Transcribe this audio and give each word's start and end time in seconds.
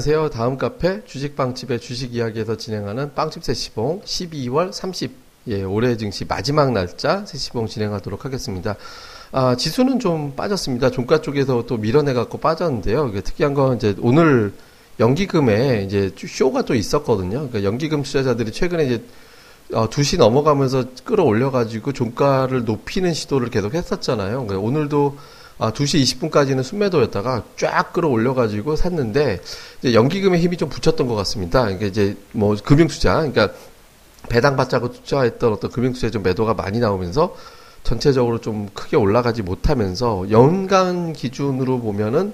안녕하세요. 0.00 0.30
다음 0.30 0.56
카페 0.56 1.04
주식빵집의 1.04 1.78
주식 1.78 2.14
이야기에서 2.14 2.56
진행하는 2.56 3.12
빵집 3.14 3.44
세시봉 3.44 4.00
12월 4.02 4.72
30, 4.72 5.12
예, 5.48 5.62
올해 5.62 5.98
증시 5.98 6.24
마지막 6.24 6.72
날짜 6.72 7.26
세시봉 7.26 7.66
진행하도록 7.66 8.24
하겠습니다. 8.24 8.76
아, 9.30 9.56
지수는 9.56 9.98
좀 9.98 10.34
빠졌습니다. 10.34 10.90
종가 10.90 11.20
쪽에서 11.20 11.66
또 11.66 11.76
밀어내 11.76 12.14
갖고 12.14 12.38
빠졌는데요. 12.38 13.12
특이한 13.22 13.52
건 13.52 13.76
이제 13.76 13.94
오늘 14.00 14.54
연기금에 14.98 15.84
이제 15.84 16.14
쇼가 16.16 16.62
또 16.62 16.74
있었거든요. 16.74 17.48
그러니까 17.48 17.64
연기금 17.64 18.02
투자자들이 18.02 18.52
최근에 18.52 18.86
이제 18.86 19.04
어, 19.74 19.90
2시 19.90 20.16
넘어가면서 20.16 20.84
끌어올려가지고 21.04 21.92
종가를 21.92 22.64
높이는 22.64 23.12
시도를 23.12 23.50
계속 23.50 23.74
했었잖아요. 23.74 24.46
그러니까 24.46 24.66
오늘도 24.66 25.18
아, 25.60 25.72
2시 25.72 26.02
20분까지는 26.02 26.62
순매도였다가 26.62 27.44
쫙 27.56 27.92
끌어올려가지고 27.92 28.76
샀는데, 28.76 29.42
이제 29.80 29.92
연기금의 29.92 30.40
힘이 30.40 30.56
좀 30.56 30.70
붙였던 30.70 31.06
것 31.06 31.14
같습니다. 31.16 31.64
그러니까 31.64 31.84
이제 31.84 32.16
뭐 32.32 32.56
금융투자, 32.64 33.16
그러니까 33.16 33.50
배당 34.30 34.56
받자고 34.56 34.90
투자했던 34.90 35.52
어떤 35.52 35.70
금융투자에 35.70 36.10
좀 36.10 36.22
매도가 36.22 36.54
많이 36.54 36.78
나오면서 36.78 37.36
전체적으로 37.82 38.40
좀 38.40 38.70
크게 38.72 38.96
올라가지 38.96 39.42
못하면서 39.42 40.30
연간 40.30 41.12
기준으로 41.12 41.80
보면은 41.80 42.32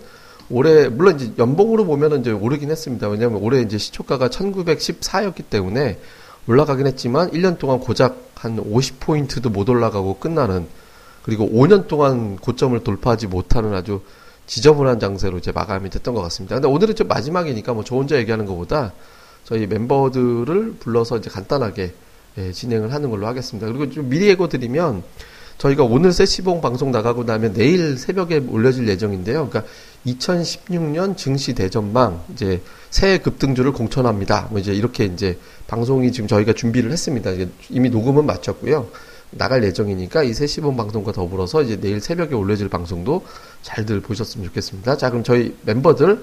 올해 0.48 0.88
물론 0.88 1.16
이제 1.16 1.32
연봉으로 1.36 1.84
보면은 1.84 2.20
이제 2.20 2.30
오르긴 2.30 2.70
했습니다. 2.70 3.08
왜냐하면 3.08 3.42
올해 3.42 3.60
이제 3.60 3.76
시초가가 3.76 4.28
1914였기 4.28 5.44
때문에 5.50 5.98
올라가긴 6.46 6.86
했지만 6.86 7.30
1년 7.32 7.58
동안 7.58 7.80
고작 7.80 8.18
한 8.36 8.56
50포인트도 8.56 9.50
못 9.50 9.68
올라가고 9.68 10.18
끝나는 10.18 10.68
그리고 11.26 11.48
5년 11.50 11.88
동안 11.88 12.36
고점을 12.36 12.78
돌파하지 12.84 13.26
못하는 13.26 13.74
아주 13.74 14.00
지저분한 14.46 15.00
장세로 15.00 15.38
이제 15.38 15.50
마감이 15.50 15.90
됐던 15.90 16.14
것 16.14 16.22
같습니다. 16.22 16.54
근데 16.54 16.68
오늘은 16.68 16.94
좀 16.94 17.08
마지막이니까 17.08 17.74
뭐 17.74 17.82
저 17.84 17.96
혼자 17.96 18.16
얘기하는 18.16 18.46
것보다 18.46 18.92
저희 19.44 19.66
멤버들을 19.66 20.74
불러서 20.78 21.18
이제 21.18 21.28
간단하게 21.28 21.92
예, 22.38 22.52
진행을 22.52 22.92
하는 22.92 23.10
걸로 23.10 23.26
하겠습니다. 23.26 23.66
그리고 23.66 23.90
좀 23.90 24.08
미리 24.08 24.28
예고 24.28 24.48
드리면 24.48 25.02
저희가 25.58 25.82
오늘 25.82 26.12
세시봉 26.12 26.60
방송 26.60 26.92
나가고 26.92 27.24
나면 27.24 27.54
내일 27.54 27.98
새벽에 27.98 28.44
올려질 28.48 28.86
예정인데요. 28.88 29.48
그러니까 29.48 29.70
2016년 30.06 31.16
증시 31.16 31.54
대전망 31.54 32.22
이제 32.32 32.62
새 32.90 33.18
급등주를 33.18 33.72
공천합니다. 33.72 34.48
뭐 34.50 34.60
이제 34.60 34.72
이렇게 34.72 35.06
이제 35.06 35.38
방송이 35.66 36.12
지금 36.12 36.28
저희가 36.28 36.52
준비를 36.52 36.92
했습니다. 36.92 37.32
이미 37.70 37.90
녹음은 37.90 38.26
마쳤고요. 38.26 38.88
나갈 39.36 39.62
예정이니까 39.64 40.22
이 40.22 40.32
세시봉 40.32 40.76
방송과 40.76 41.12
더불어서 41.12 41.62
이제 41.62 41.78
내일 41.80 42.00
새벽에 42.00 42.34
올려질 42.34 42.68
방송도 42.68 43.24
잘들 43.62 44.00
보셨으면 44.00 44.46
좋겠습니다. 44.48 44.96
자, 44.96 45.10
그럼 45.10 45.22
저희 45.24 45.56
멤버들 45.62 46.22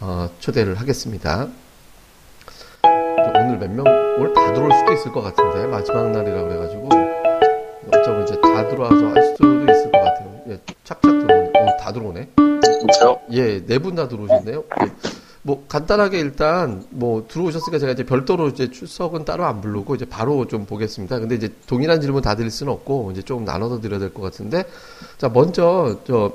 어, 0.00 0.28
초대를 0.40 0.74
하겠습니다. 0.76 1.48
오늘 3.36 3.58
몇 3.58 3.70
명, 3.70 3.84
오늘 4.18 4.32
다 4.32 4.52
들어올 4.52 4.70
수도 4.72 4.92
있을 4.92 5.12
것 5.12 5.22
같은데 5.22 5.66
마지막 5.66 6.10
날이라 6.10 6.42
그래가지고 6.44 6.88
어쩌면 7.92 8.22
이제 8.22 8.40
다 8.40 8.68
들어와서 8.68 9.06
할 9.08 9.22
수도 9.36 9.62
있을 9.64 9.90
것 9.90 10.00
같아요. 10.00 10.40
예, 10.48 10.58
착착 10.84 11.00
들어오네. 11.02 11.48
오, 11.48 11.76
다 11.80 11.92
들어오네. 11.92 12.28
진짜요? 12.62 13.20
예, 13.32 13.64
네 13.66 13.78
분 13.78 13.94
다 13.94 14.08
들어오셨네요. 14.08 14.64
예. 14.82 14.92
뭐 15.44 15.64
간단하게 15.68 16.18
일단 16.20 16.84
뭐 16.90 17.26
들어오셨으니까 17.28 17.78
제가 17.78 17.92
이제 17.92 18.04
별도로 18.04 18.48
이제 18.48 18.70
출석은 18.70 19.24
따로 19.26 19.44
안 19.44 19.60
부르고 19.60 19.94
이제 19.94 20.06
바로 20.06 20.46
좀 20.46 20.64
보겠습니다. 20.66 21.18
근데 21.20 21.34
이제 21.36 21.50
동일한 21.66 22.00
질문 22.00 22.22
다 22.22 22.34
드릴 22.34 22.50
수는 22.50 22.72
없고 22.72 23.10
이제 23.12 23.22
좀 23.22 23.44
나눠서 23.44 23.80
드려야 23.80 24.00
될 24.00 24.12
것 24.14 24.22
같은데 24.22 24.64
자 25.18 25.28
먼저 25.28 26.00
저 26.06 26.32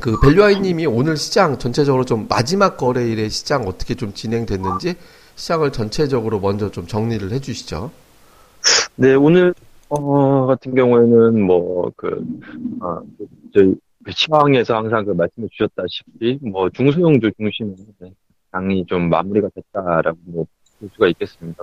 그 0.00 0.20
벨류아이님이 0.20 0.84
오늘 0.86 1.16
시장 1.16 1.58
전체적으로 1.58 2.04
좀 2.04 2.26
마지막 2.28 2.76
거래일의 2.76 3.30
시장 3.30 3.62
어떻게 3.66 3.94
좀 3.94 4.12
진행됐는지 4.12 4.94
시장을 5.36 5.72
전체적으로 5.72 6.38
먼저 6.40 6.70
좀 6.70 6.86
정리를 6.86 7.30
해주시죠. 7.32 7.90
네 8.96 9.14
오늘 9.14 9.54
어 9.88 10.46
같은 10.46 10.74
경우에는 10.74 11.40
뭐 11.42 11.90
그 11.96 12.24
아, 12.80 13.00
저희 13.54 13.74
시황에서 14.10 14.76
항상 14.76 15.04
그 15.04 15.12
말씀해 15.12 15.48
주셨다시피 15.52 16.40
뭐 16.42 16.68
중소형주 16.70 17.30
중심으로 17.38 17.76
장이 18.52 18.84
좀 18.86 19.08
마무리가 19.08 19.48
됐다라고 19.54 20.18
뭐볼 20.24 20.46
수가 20.92 21.08
있겠습니다. 21.08 21.62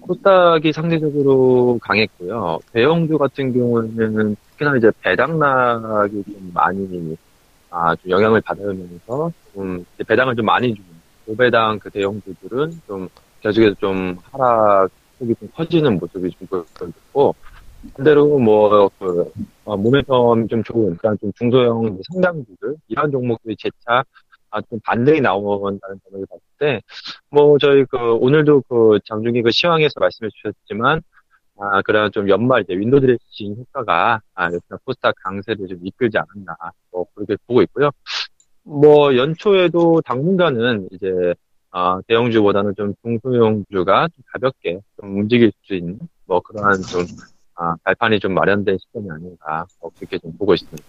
코스닥이 0.00 0.72
상대적으로 0.72 1.78
강했고요. 1.82 2.58
대형주 2.72 3.16
같은 3.18 3.52
경우에는 3.52 4.36
특히나 4.50 4.76
이제 4.76 4.90
배당락이 5.02 6.24
좀 6.24 6.50
많이 6.52 7.16
아, 7.70 7.94
좀 7.96 8.10
영향을 8.10 8.40
받으면서 8.40 9.32
좀 9.54 9.84
배당을 10.06 10.36
좀 10.36 10.44
많이 10.44 10.74
주는 10.74 10.88
고배당 11.26 11.78
그 11.78 11.90
대형주들은 11.90 12.80
좀 12.86 13.08
계속해서 13.40 13.74
좀 13.74 14.16
하락폭이 14.32 15.34
좀 15.38 15.48
커지는 15.54 15.98
모습이 15.98 16.30
좀 16.30 16.46
보였고 16.48 17.34
반대로 17.94 18.38
뭐, 18.38 18.90
그, 18.98 19.32
어, 19.64 19.76
모멘텀 19.76 20.48
좀 20.48 20.62
좋은, 20.64 20.96
그러니까 20.96 21.14
좀 21.20 21.32
중소형 21.34 21.98
성장주들, 22.12 22.76
이런 22.88 23.10
종목들이 23.10 23.56
재차, 23.56 24.02
아, 24.58 24.62
좀 24.68 24.80
반등이 24.84 25.20
나온다는 25.20 26.00
점을 26.04 26.26
봤을 26.26 26.42
때, 26.58 26.82
뭐, 27.30 27.58
저희 27.58 27.84
그, 27.84 27.96
오늘도 28.14 28.62
그, 28.68 28.98
장중기 29.04 29.42
그 29.42 29.50
시황에서 29.50 29.94
말씀해 30.00 30.28
주셨지만, 30.34 31.02
아, 31.60 31.82
그런 31.82 32.12
좀 32.12 32.28
연말 32.28 32.62
이제 32.62 32.74
window 32.74 33.00
dressing 33.00 33.56
효과가, 33.56 34.20
아, 34.34 34.50
포스타 34.84 35.12
강세를 35.24 35.66
좀 35.68 35.78
이끌지 35.82 36.18
않았나, 36.18 36.56
뭐, 36.90 37.06
그렇게 37.14 37.36
보고 37.46 37.62
있고요. 37.62 37.90
뭐, 38.64 39.16
연초에도 39.16 40.02
당분간은 40.04 40.88
이제, 40.92 41.34
아, 41.70 42.00
대형주보다는 42.06 42.74
좀 42.76 42.94
중소형주가 43.02 44.08
좀 44.08 44.24
가볍게 44.32 44.80
좀 45.00 45.16
움직일 45.20 45.52
수 45.62 45.74
있는, 45.74 45.98
뭐, 46.26 46.40
그러한 46.40 46.82
좀, 46.82 47.04
아, 47.54 47.74
발판이 47.82 48.20
좀 48.20 48.34
마련된 48.34 48.78
시점이 48.78 49.10
아닌가 49.10 49.66
뭐 49.80 49.90
그렇게 49.96 50.16
좀 50.18 50.32
보고 50.38 50.54
있습니다. 50.54 50.82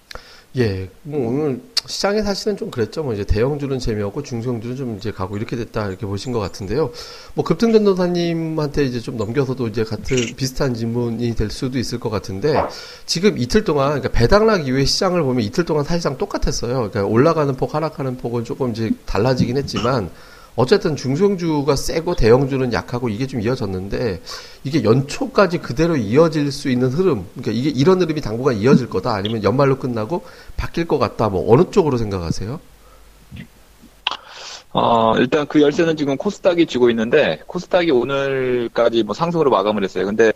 예, 0.57 0.89
뭐 1.03 1.29
오늘 1.29 1.61
시장에 1.85 2.23
사실은 2.23 2.57
좀 2.57 2.71
그랬죠. 2.71 3.03
뭐 3.03 3.13
이제 3.13 3.23
대형주는 3.23 3.77
재미없고 3.77 4.23
중소형주는 4.23 4.75
좀 4.75 4.97
이제 4.97 5.11
가고 5.11 5.37
이렇게 5.37 5.55
됐다 5.55 5.87
이렇게 5.87 6.07
보신 6.07 6.31
것 6.31 6.39
같은데요. 6.39 6.91
뭐 7.35 7.45
급등 7.45 7.71
전도사님한테 7.71 8.83
이제 8.83 8.99
좀 8.99 9.15
넘겨서도 9.15 9.67
이제 9.67 9.83
같은 9.83 10.17
비슷한 10.35 10.73
질문이 10.73 11.35
될 11.35 11.51
수도 11.51 11.77
있을 11.77 11.99
것 11.99 12.09
같은데 12.09 12.63
지금 13.05 13.37
이틀 13.37 13.63
동안 13.63 13.89
그러니까 13.89 14.09
배당락 14.09 14.67
이후에 14.67 14.85
시장을 14.85 15.21
보면 15.21 15.43
이틀 15.43 15.65
동안 15.65 15.83
사실상 15.83 16.17
똑같았어요. 16.17 16.73
그러니까 16.73 17.05
올라가는 17.05 17.55
폭, 17.55 17.75
하락하는 17.75 18.17
폭은 18.17 18.43
조금 18.43 18.71
이제 18.71 18.91
달라지긴 19.05 19.57
했지만 19.57 20.09
어쨌든 20.59 20.97
중소형주가 20.97 21.77
세고 21.77 22.15
대형주는 22.15 22.73
약하고 22.73 23.07
이게 23.07 23.25
좀 23.25 23.39
이어졌는데 23.39 24.21
이게 24.65 24.83
연초까지 24.83 25.59
그대로 25.59 25.95
이어질 25.95 26.51
수 26.51 26.69
있는 26.69 26.89
흐름 26.89 27.25
그러니까 27.37 27.53
이게 27.53 27.69
이런 27.69 28.01
흐름이 28.01 28.19
당분간 28.19 28.57
이어질 28.57 28.89
거다 28.89 29.13
아니면 29.13 29.41
연말로 29.41 29.79
끝나고 29.79 30.25
바뀔 30.57 30.85
것 30.85 30.99
같다 30.99 31.29
뭐 31.29 31.53
어느 31.53 31.71
쪽으로 31.71 31.95
생각하세요? 31.95 32.59
어, 34.73 35.17
일단 35.17 35.47
그 35.47 35.61
열쇠는 35.61 35.95
지금 35.95 36.17
코스닥이 36.17 36.65
쥐고 36.65 36.89
있는데 36.89 37.41
코스닥이 37.47 37.91
오늘까지 37.91 39.03
뭐 39.03 39.15
상승으로 39.15 39.49
마감을 39.49 39.85
했어요. 39.85 40.05
근데 40.05 40.33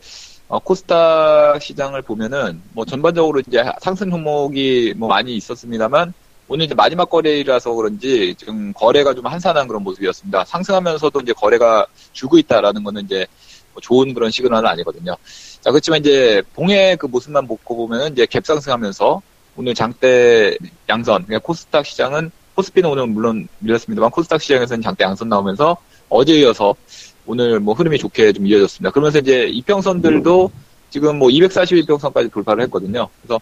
어, 0.47 0.57
코스닥 0.57 1.61
시장을 1.61 2.01
보면은 2.01 2.61
뭐 2.71 2.85
전반적으로 2.85 3.41
이제 3.45 3.61
상승 3.81 4.09
종목이 4.09 4.93
뭐 4.97 5.09
많이 5.09 5.35
있었습니다만 5.35 6.13
오늘 6.47 6.65
이제 6.65 6.75
마지막 6.75 7.09
거래일이라서 7.09 7.73
그런지 7.73 8.35
지금 8.37 8.73
거래가 8.73 9.13
좀 9.13 9.25
한산한 9.25 9.67
그런 9.67 9.83
모습이었습니다. 9.83 10.45
상승하면서도 10.45 11.21
이제 11.21 11.33
거래가 11.33 11.85
줄고 12.11 12.37
있다라는 12.37 12.83
거는 12.83 13.03
이제 13.05 13.25
뭐 13.73 13.81
좋은 13.81 14.13
그런 14.13 14.29
시그널은 14.29 14.69
아니거든요. 14.69 15.15
자, 15.61 15.71
그렇지만 15.71 15.99
이제 15.99 16.41
봉의 16.53 16.97
그 16.97 17.07
모습만 17.07 17.47
보고 17.47 17.75
보면 17.75 18.11
이제 18.11 18.25
갭 18.25 18.45
상승하면서 18.45 19.21
오늘 19.55 19.73
장대 19.73 20.57
양선, 20.89 21.25
그러니까 21.25 21.45
코스닥 21.45 21.85
시장은 21.85 22.31
코스피는 22.55 22.89
오늘 22.89 23.07
물론 23.07 23.47
밀렸습니다만 23.59 24.11
코스닥 24.11 24.41
시장에서는 24.41 24.81
장대 24.81 25.03
양선 25.03 25.29
나오면서 25.29 25.77
어제 26.09 26.39
이어서 26.39 26.75
오늘 27.25 27.59
뭐 27.59 27.73
흐름이 27.73 27.97
좋게 27.97 28.33
좀 28.33 28.45
이어졌습니다. 28.45 28.91
그러면서 28.91 29.19
이제 29.19 29.45
이평선들도 29.45 30.51
지금 30.89 31.17
뭐 31.17 31.29
242평선까지 31.29 32.31
돌파를 32.31 32.63
했거든요. 32.65 33.09
그래서 33.21 33.39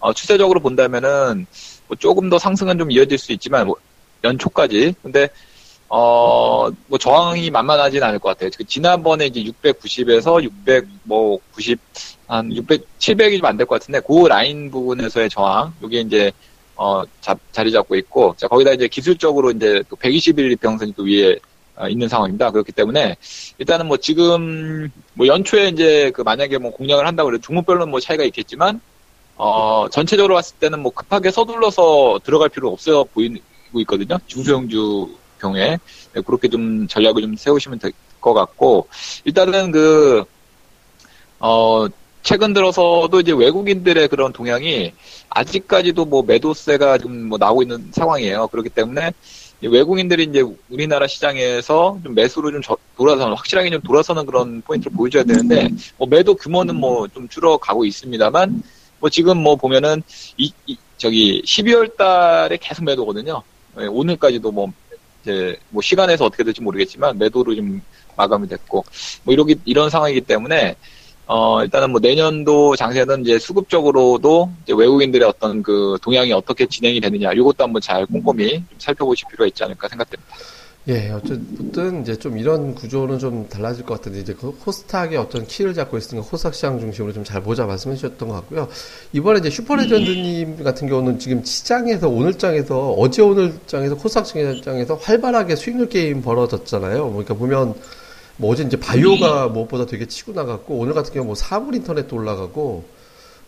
어, 0.00 0.12
추세적으로 0.12 0.60
본다면은 0.60 1.46
뭐 1.88 1.96
조금 1.98 2.28
더 2.30 2.38
상승은 2.38 2.78
좀 2.78 2.90
이어질 2.90 3.18
수 3.18 3.32
있지만 3.32 3.66
뭐 3.66 3.76
연초까지 4.24 4.94
근데 5.02 5.28
어 5.88 6.70
뭐 6.88 6.98
저항이 6.98 7.50
만만하진 7.50 8.02
않을 8.02 8.18
것 8.18 8.28
같아요. 8.30 8.50
그 8.56 8.64
지난번에 8.64 9.26
이제 9.26 9.42
690에서 9.44 10.46
600뭐 10.66 11.40
90 11.54 11.78
한 12.28 12.54
600, 12.54 12.84
700이 12.98 13.38
좀 13.40 13.46
안 13.48 13.56
될 13.56 13.66
것 13.66 13.80
같은데 13.80 14.00
그 14.06 14.26
라인 14.26 14.70
부분에서의 14.70 15.30
저항 15.30 15.72
이게 15.84 16.00
이제 16.00 16.30
어 16.76 17.02
자, 17.20 17.34
자리 17.52 17.72
잡고 17.72 17.96
있고 17.96 18.34
자 18.36 18.46
거기다 18.48 18.72
이제 18.72 18.86
기술적으로 18.88 19.50
이제 19.50 19.82
또 19.88 19.96
121일 19.96 20.60
평선이 20.60 20.92
또 20.94 21.04
위에 21.04 21.36
어, 21.76 21.88
있는 21.88 22.08
상황입니다. 22.08 22.50
그렇기 22.50 22.72
때문에 22.72 23.16
일단은 23.58 23.86
뭐 23.86 23.96
지금 23.96 24.90
뭐 25.14 25.26
연초에 25.26 25.68
이제 25.68 26.10
그 26.14 26.22
만약에 26.22 26.58
뭐 26.58 26.70
공략을 26.72 27.06
한다고 27.06 27.30
해도 27.32 27.40
종목별로는 27.40 27.90
뭐 27.90 27.98
차이가 28.00 28.24
있겠지만 28.24 28.80
어 29.38 29.88
전체적으로 29.90 30.34
봤을 30.34 30.56
때는 30.58 30.80
뭐 30.80 30.92
급하게 30.92 31.30
서둘러서 31.30 32.20
들어갈 32.24 32.48
필요 32.48 32.70
없어 32.72 33.04
보이고 33.04 33.38
있거든요. 33.80 34.18
중소형주 34.26 35.16
경우에 35.40 35.78
네, 36.14 36.20
그렇게 36.26 36.48
좀 36.48 36.86
전략을 36.88 37.22
좀 37.22 37.36
세우시면 37.36 37.78
될 37.78 37.92
것 38.20 38.34
같고 38.34 38.88
일단은 39.24 39.70
그 39.70 40.24
어, 41.38 41.86
최근 42.22 42.52
들어서도 42.52 43.20
이제 43.20 43.32
외국인들의 43.32 44.08
그런 44.08 44.32
동향이 44.32 44.92
아직까지도 45.30 46.04
뭐 46.04 46.22
매도세가 46.22 46.98
좀 46.98 47.28
뭐 47.28 47.38
나오고 47.38 47.62
있는 47.62 47.90
상황이에요. 47.92 48.48
그렇기 48.48 48.70
때문에 48.70 49.12
외국인들이 49.62 50.24
이제 50.24 50.42
우리나라 50.68 51.06
시장에서 51.06 51.98
좀 52.02 52.14
매수로 52.14 52.50
좀 52.50 52.62
저- 52.62 52.76
돌아서는 52.96 53.36
확실하게 53.36 53.70
좀 53.70 53.80
돌아서는 53.82 54.26
그런 54.26 54.62
포인트를 54.62 54.96
보여줘야 54.96 55.22
되는데 55.24 55.68
뭐 55.96 56.08
매도 56.08 56.34
규모는 56.34 56.74
뭐 56.76 57.06
좀 57.08 57.28
줄어가고 57.28 57.84
있습니다만 57.84 58.62
뭐 59.00 59.08
지금 59.10 59.38
뭐 59.42 59.56
보면은 59.56 60.02
이, 60.36 60.52
이- 60.66 60.76
저기 60.96 61.42
12월 61.44 61.96
달에 61.96 62.56
계속 62.60 62.84
매도거든요. 62.84 63.42
예, 63.80 63.86
오늘까지도 63.86 64.50
뭐 64.50 64.72
이제 65.22 65.56
뭐 65.70 65.80
시간에서 65.82 66.24
어떻게 66.24 66.42
될지 66.42 66.60
모르겠지만 66.60 67.18
매도로 67.18 67.54
좀 67.54 67.80
마감이 68.16 68.48
됐고 68.48 68.84
뭐 69.22 69.32
이러기 69.32 69.56
이런 69.64 69.90
상황이기 69.90 70.22
때문에 70.22 70.74
어 71.26 71.62
일단은 71.62 71.90
뭐 71.90 72.00
내년도 72.00 72.74
장세는 72.74 73.20
이제 73.20 73.38
수급적으로도 73.38 74.50
이제 74.64 74.72
외국인들의 74.74 75.28
어떤 75.28 75.62
그 75.62 75.96
동향이 76.02 76.32
어떻게 76.32 76.66
진행이 76.66 77.00
되느냐 77.00 77.32
이것도 77.32 77.62
한번 77.64 77.80
잘 77.82 78.06
꼼꼼히 78.06 78.54
좀 78.54 78.78
살펴보실 78.78 79.28
필요가 79.28 79.46
있지 79.46 79.62
않을까 79.62 79.86
생각됩니다. 79.88 80.34
예, 80.88 81.10
어쨌든 81.10 82.00
이제 82.00 82.16
좀 82.16 82.38
이런 82.38 82.74
구조는 82.74 83.18
좀 83.18 83.46
달라질 83.46 83.84
것 83.84 83.94
같은데 83.94 84.20
이제 84.20 84.32
그 84.32 84.56
코스닥의 84.58 85.18
어떤 85.18 85.46
키를 85.46 85.74
잡고 85.74 85.98
있으니까 85.98 86.26
코스닥 86.26 86.54
시장 86.54 86.80
중심으로 86.80 87.12
좀 87.12 87.24
잘 87.24 87.42
보자 87.42 87.66
말씀해 87.66 87.94
주셨던 87.96 88.28
것 88.30 88.34
같고요. 88.36 88.68
이번에 89.12 89.40
이제 89.40 89.50
슈퍼레전드님 89.50 90.64
같은 90.64 90.88
경우는 90.88 91.18
지금 91.18 91.44
시장에서 91.44 92.08
오늘장에서 92.08 92.92
어제 92.92 93.20
오늘장에서 93.20 93.96
코스닥 93.96 94.26
시장에서 94.26 94.94
활발하게 94.94 95.56
수익률 95.56 95.90
게임 95.90 96.22
벌어졌잖아요. 96.22 97.10
그러니까 97.10 97.34
보면 97.34 97.74
뭐 98.38 98.52
어제 98.52 98.62
이제 98.62 98.78
바이오가 98.80 99.48
무엇보다 99.48 99.84
되게 99.84 100.06
치고 100.06 100.32
나갔고 100.32 100.74
오늘 100.74 100.94
같은 100.94 101.12
경우 101.12 101.26
뭐 101.26 101.34
사물 101.34 101.74
인터넷도 101.74 102.16
올라가고 102.16 102.84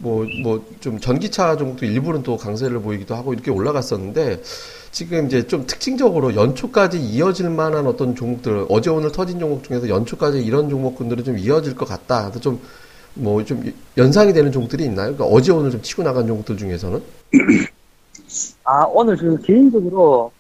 뭐 0.01 0.25
뭐 0.43 0.61
좀 0.81 0.99
전기차 0.99 1.57
종목도 1.57 1.87
일부는 1.87 2.23
또 2.23 2.37
강세를 2.37 2.81
보이기도 2.81 3.15
하고 3.15 3.35
이렇게 3.35 3.51
올라갔었는데 3.51 4.43
지금 4.91 5.27
이제 5.27 5.47
좀 5.47 5.67
특징적으로 5.67 6.35
연초까지 6.35 6.99
이어질 6.99 7.51
만한 7.51 7.87
어떤 7.87 8.15
종목들 8.17 8.67
어제 8.69 8.91
오늘 8.91 9.13
터진 9.13 9.39
종목 9.39 9.63
중에서 9.63 9.89
연초까지 9.89 10.43
이런 10.43 10.69
종목군들은 10.69 11.25
좀 11.25 11.39
이어질 11.39 11.77
것 11.77 11.87
같다. 11.87 12.33
좀뭐 12.33 13.45
좀 13.45 13.73
연상이 13.99 14.33
되는 14.33 14.51
종목들이 14.51 14.85
있나요? 14.85 15.15
그러니까 15.15 15.27
어제 15.27 15.53
오늘 15.53 15.71
좀 15.71 15.83
치고 15.83 16.03
나간 16.03 16.27
종목들 16.27 16.57
중에서는 16.57 17.03
아, 18.65 18.85
오늘 18.85 19.17
저 19.17 19.37
개인적으로 19.43 20.33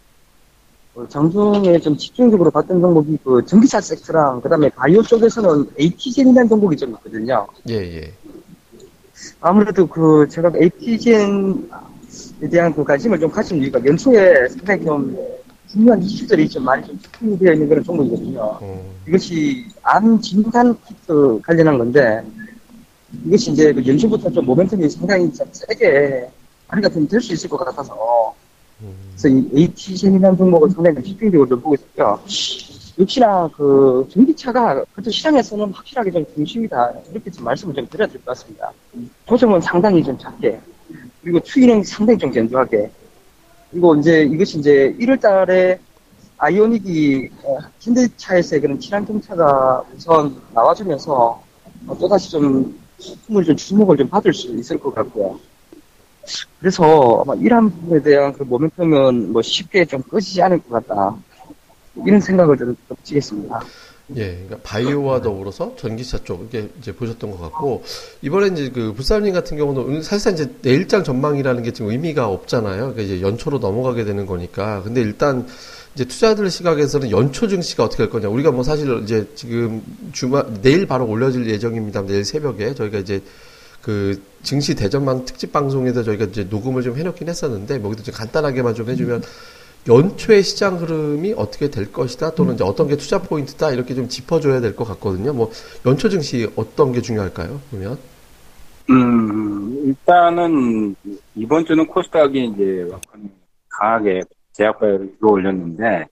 어, 0.95 1.07
장중에 1.09 1.79
좀 1.81 1.97
집중적으로 1.97 2.51
봤던 2.51 2.81
종목이 2.81 3.19
그 3.23 3.45
전기차 3.47 3.81
섹터랑 3.81 4.41
그 4.41 4.49
다음에 4.49 4.69
바이오 4.71 5.03
쪽에서는 5.03 5.67
AT젠이라는 5.79 6.49
종목이 6.49 6.77
좀 6.77 6.91
있거든요. 6.93 7.47
예 7.69 7.75
예. 7.75 8.13
아무래도 9.41 9.87
그 9.87 10.27
제가 10.29 10.53
AT젠에 10.61 11.55
대한 12.51 12.75
그 12.75 12.85
관심을 12.85 13.19
좀 13.21 13.31
가진 13.31 13.59
이유가 13.63 13.83
연초에 13.85 14.49
상당히 14.49 14.85
좀 14.85 15.17
중요한 15.69 16.03
이슈들이 16.03 16.49
좀 16.49 16.65
많이 16.65 16.85
좀 16.87 16.99
집중이 16.99 17.39
되어 17.39 17.53
있는 17.53 17.69
그런 17.69 17.85
종목이거든요. 17.85 18.41
어, 18.61 18.95
이것이 19.07 19.67
암 19.83 20.21
진단 20.21 20.77
키트 20.87 21.41
관련한 21.45 21.79
건데 21.79 22.23
이것이 23.27 23.53
이제 23.53 23.73
그 23.73 23.87
연초부터 23.87 24.31
좀 24.31 24.47
모멘텀이 24.47 24.89
상당히 24.91 25.33
좀 25.33 25.47
세게 25.53 26.29
발휘가 26.69 26.89
좀 26.89 27.07
될 27.09 27.21
수 27.21 27.33
있을 27.33 27.49
것 27.51 27.57
같아서 27.59 28.35
음, 28.83 28.95
그래서 29.11 29.29
이 29.29 29.49
AT젠이라는 29.63 30.37
종목을 30.39 30.71
상당히 30.71 30.97
좀 30.97 31.05
집중적으로 31.05 31.49
좀 31.49 31.61
보고 31.61 31.75
있었죠. 31.75 32.21
역시나 33.01 33.49
그 33.57 34.07
전기차가 34.11 34.85
그래도 34.93 35.11
시장에서는 35.11 35.73
확실하게 35.73 36.11
좀 36.11 36.27
중심이다 36.35 36.93
이렇게 37.11 37.31
좀 37.31 37.45
말씀을 37.45 37.75
좀 37.75 37.87
드려야 37.89 38.07
될 38.09 38.19
것 38.21 38.27
같습니다. 38.27 38.73
조정은 39.27 39.61
상당히 39.61 40.03
좀 40.05 40.19
작게 40.19 40.61
그리고 41.23 41.41
추이는 41.41 41.83
상당히 41.85 42.19
좀 42.19 42.31
견조하게 42.31 42.91
그리고 43.71 43.95
이제 43.97 44.23
이것이 44.23 44.59
이제 44.59 44.95
1월달에 44.99 45.79
아이오닉이 46.39 47.31
어, 47.45 47.59
현대차에서의 47.81 48.61
그런 48.63 48.81
친환경차가 48.81 49.85
우선 49.97 50.41
나와주면서 50.53 51.43
어, 51.87 51.99
또다시 51.99 52.31
좀 52.31 52.79
품을 53.27 53.45
좀 53.45 53.57
주목을 53.57 53.97
좀 53.97 54.09
받을 54.09 54.33
수 54.35 54.49
있을 54.49 54.79
것 54.79 54.95
같고요. 54.95 55.39
그래서 56.59 57.23
아마 57.25 57.35
이러한 57.35 57.71
부분에 57.71 58.03
대한 58.03 58.33
그 58.33 58.45
모멘텀은 58.45 59.29
뭐 59.33 59.43
쉽게 59.43 59.85
좀 59.85 60.03
꺼지지 60.03 60.43
않을 60.43 60.63
것 60.63 60.87
같다. 60.87 61.17
이런 62.07 62.21
생각을 62.21 62.57
좀 62.57 62.77
지겠습니다. 63.03 63.61
예, 64.17 64.33
그러니까 64.33 64.59
바이오와 64.63 65.23
더불어서 65.23 65.75
전기차 65.77 66.25
쪽 66.25 66.45
이게 66.45 66.69
이제 66.81 66.93
보셨던 66.93 67.31
것 67.31 67.41
같고 67.41 67.85
이번에 68.23 68.49
이제 68.49 68.71
그 68.71 68.93
부사님 68.93 69.33
같은 69.33 69.57
경우는 69.57 70.03
사실상 70.03 70.33
이제 70.33 70.53
내일장 70.63 71.05
전망이라는 71.05 71.63
게 71.63 71.73
지금 71.73 71.91
의미가 71.91 72.27
없잖아요. 72.27 72.79
그러니까 72.79 73.03
이제 73.03 73.21
연초로 73.21 73.59
넘어가게 73.59 74.05
되는 74.05 74.27
거니까. 74.27 74.83
근데 74.83 75.01
일단 75.01 75.47
이제 75.95 76.05
투자들 76.05 76.51
시각에서는 76.51 77.11
연초 77.11 77.47
증시가 77.47 77.85
어떻게 77.85 78.03
할 78.03 78.11
거냐. 78.11 78.29
우리가 78.29 78.51
뭐 78.51 78.65
사실 78.65 79.01
이제 79.03 79.29
지금 79.35 79.83
주말 80.13 80.45
내일 80.61 80.87
바로 80.87 81.07
올려질 81.07 81.49
예정입니다. 81.49 82.03
내일 82.07 82.25
새벽에 82.25 82.75
저희가 82.75 82.99
이제 82.99 83.23
그 83.83 84.21
증시 84.43 84.75
대전망 84.75 85.25
특집 85.25 85.53
방송에서 85.53 86.03
저희가 86.03 86.27
이제 86.27 86.45
녹음을 86.45 86.83
좀 86.83 86.97
해놓긴 86.97 87.29
했었는데 87.29 87.79
뭐 87.79 87.91
여기도 87.91 88.05
좀 88.05 88.15
간단하게만 88.15 88.75
좀 88.75 88.89
해주면 88.91 89.23
연초의 89.89 90.43
시장 90.43 90.77
흐름이 90.79 91.35
어떻게 91.37 91.71
될 91.71 91.91
것이다 91.93 92.35
또는 92.35 92.55
이제 92.55 92.65
어떤 92.65 92.87
게 92.89 92.97
투자 92.97 93.21
포인트다 93.23 93.71
이렇게 93.73 93.95
좀 93.95 94.09
짚어줘야 94.09 94.61
될 94.61 94.77
것 94.77 94.85
같거든요. 94.85 95.33
뭐 95.33 95.51
연초 95.87 96.09
증시 96.09 96.49
어떤 96.57 96.93
게 96.93 97.01
중요할까요? 97.01 97.61
보면 97.71 97.99
음, 98.91 99.83
일단은 99.87 100.95
이번 101.35 101.65
주는 101.65 101.87
코스닥이 101.87 102.45
이제 102.47 102.89
강하게 103.69 104.21
제약바를 104.53 105.17
들어올렸는데 105.19 106.07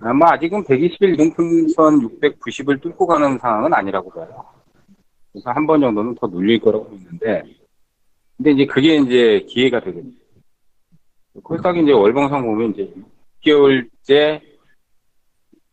아마 0.00 0.32
아직은 0.32 0.64
120일 0.64 1.16
동풍선 1.16 2.00
690을 2.20 2.80
뚫고 2.82 3.06
가는 3.06 3.38
상황은 3.38 3.72
아니라고 3.74 4.10
봐요. 4.10 4.44
그래서 5.32 5.50
한 5.50 5.66
번 5.66 5.80
정도는 5.80 6.14
더 6.16 6.26
눌릴 6.26 6.60
거라고 6.60 6.88
보이는데 6.88 7.42
근데 8.36 8.50
이제 8.52 8.66
그게 8.66 8.96
이제 8.96 9.44
기회가 9.48 9.80
되겠죠. 9.80 10.08
코 10.08 10.27
스닥이 11.56 11.82
이제 11.82 11.92
월봉상 11.92 12.42
보면 12.42 12.70
이제 12.70 12.92
6개월째 13.44 14.40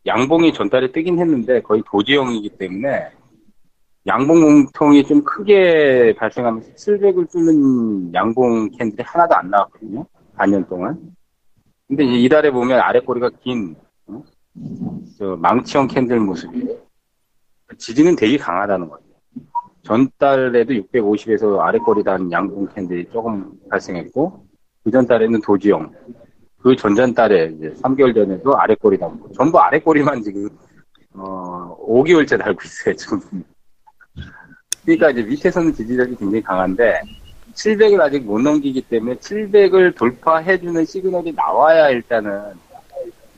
양봉이 0.06 0.52
전달에 0.52 0.92
뜨긴 0.92 1.18
했는데 1.18 1.60
거의 1.62 1.82
도지형이기 1.86 2.50
때문에 2.50 3.10
양봉 4.06 4.40
몸통이 4.40 5.04
좀 5.04 5.24
크게 5.24 6.14
발생하면서 6.16 6.74
700을 6.74 7.28
뚫는 7.28 8.14
양봉 8.14 8.70
candle이 8.70 9.02
하나도 9.02 9.34
안 9.34 9.50
나왔거든요. 9.50 10.06
반년 10.36 10.66
동안. 10.68 10.96
근데 11.88 12.04
이제 12.04 12.14
이달에 12.18 12.50
보면 12.50 12.78
아래 12.80 13.00
꼬리가 13.00 13.30
긴, 13.40 13.74
어? 14.06 14.22
저 15.18 15.36
망치형 15.36 15.88
candle 15.88 16.20
모습이 16.20 16.76
지지는 17.78 18.14
되게 18.14 18.36
강하다는 18.36 18.88
거예요. 18.88 19.06
전달에도 19.82 20.72
650에서 20.72 21.58
아래 21.60 21.78
꼬리 21.78 22.02
단 22.02 22.30
양봉 22.30 22.68
candle이 22.74 23.08
조금 23.10 23.52
발생했고, 23.70 24.45
그 24.86 24.90
전 24.92 25.04
달에는 25.04 25.40
도지형. 25.40 25.92
그 26.62 26.76
전전 26.76 27.12
달에 27.12 27.52
이제 27.56 27.74
3개월 27.82 28.14
전에도 28.14 28.56
아래 28.56 28.72
꼬리 28.76 28.96
달고, 28.96 29.32
전부 29.32 29.58
아래 29.58 29.80
꼬리만 29.80 30.22
지금, 30.22 30.48
어, 31.12 31.76
5개월째 31.88 32.38
달고 32.38 32.60
있어요, 32.64 32.94
지금. 32.94 33.20
그러니까 34.84 35.10
이제 35.10 35.22
밑에서는 35.22 35.74
지지력이 35.74 36.14
굉장히 36.14 36.40
강한데 36.40 37.00
700을 37.54 38.00
아직 38.00 38.22
못 38.22 38.38
넘기기 38.38 38.80
때문에 38.82 39.16
700을 39.16 39.96
돌파해주는 39.96 40.84
시그널이 40.84 41.32
나와야 41.32 41.88
일단은 41.88 42.54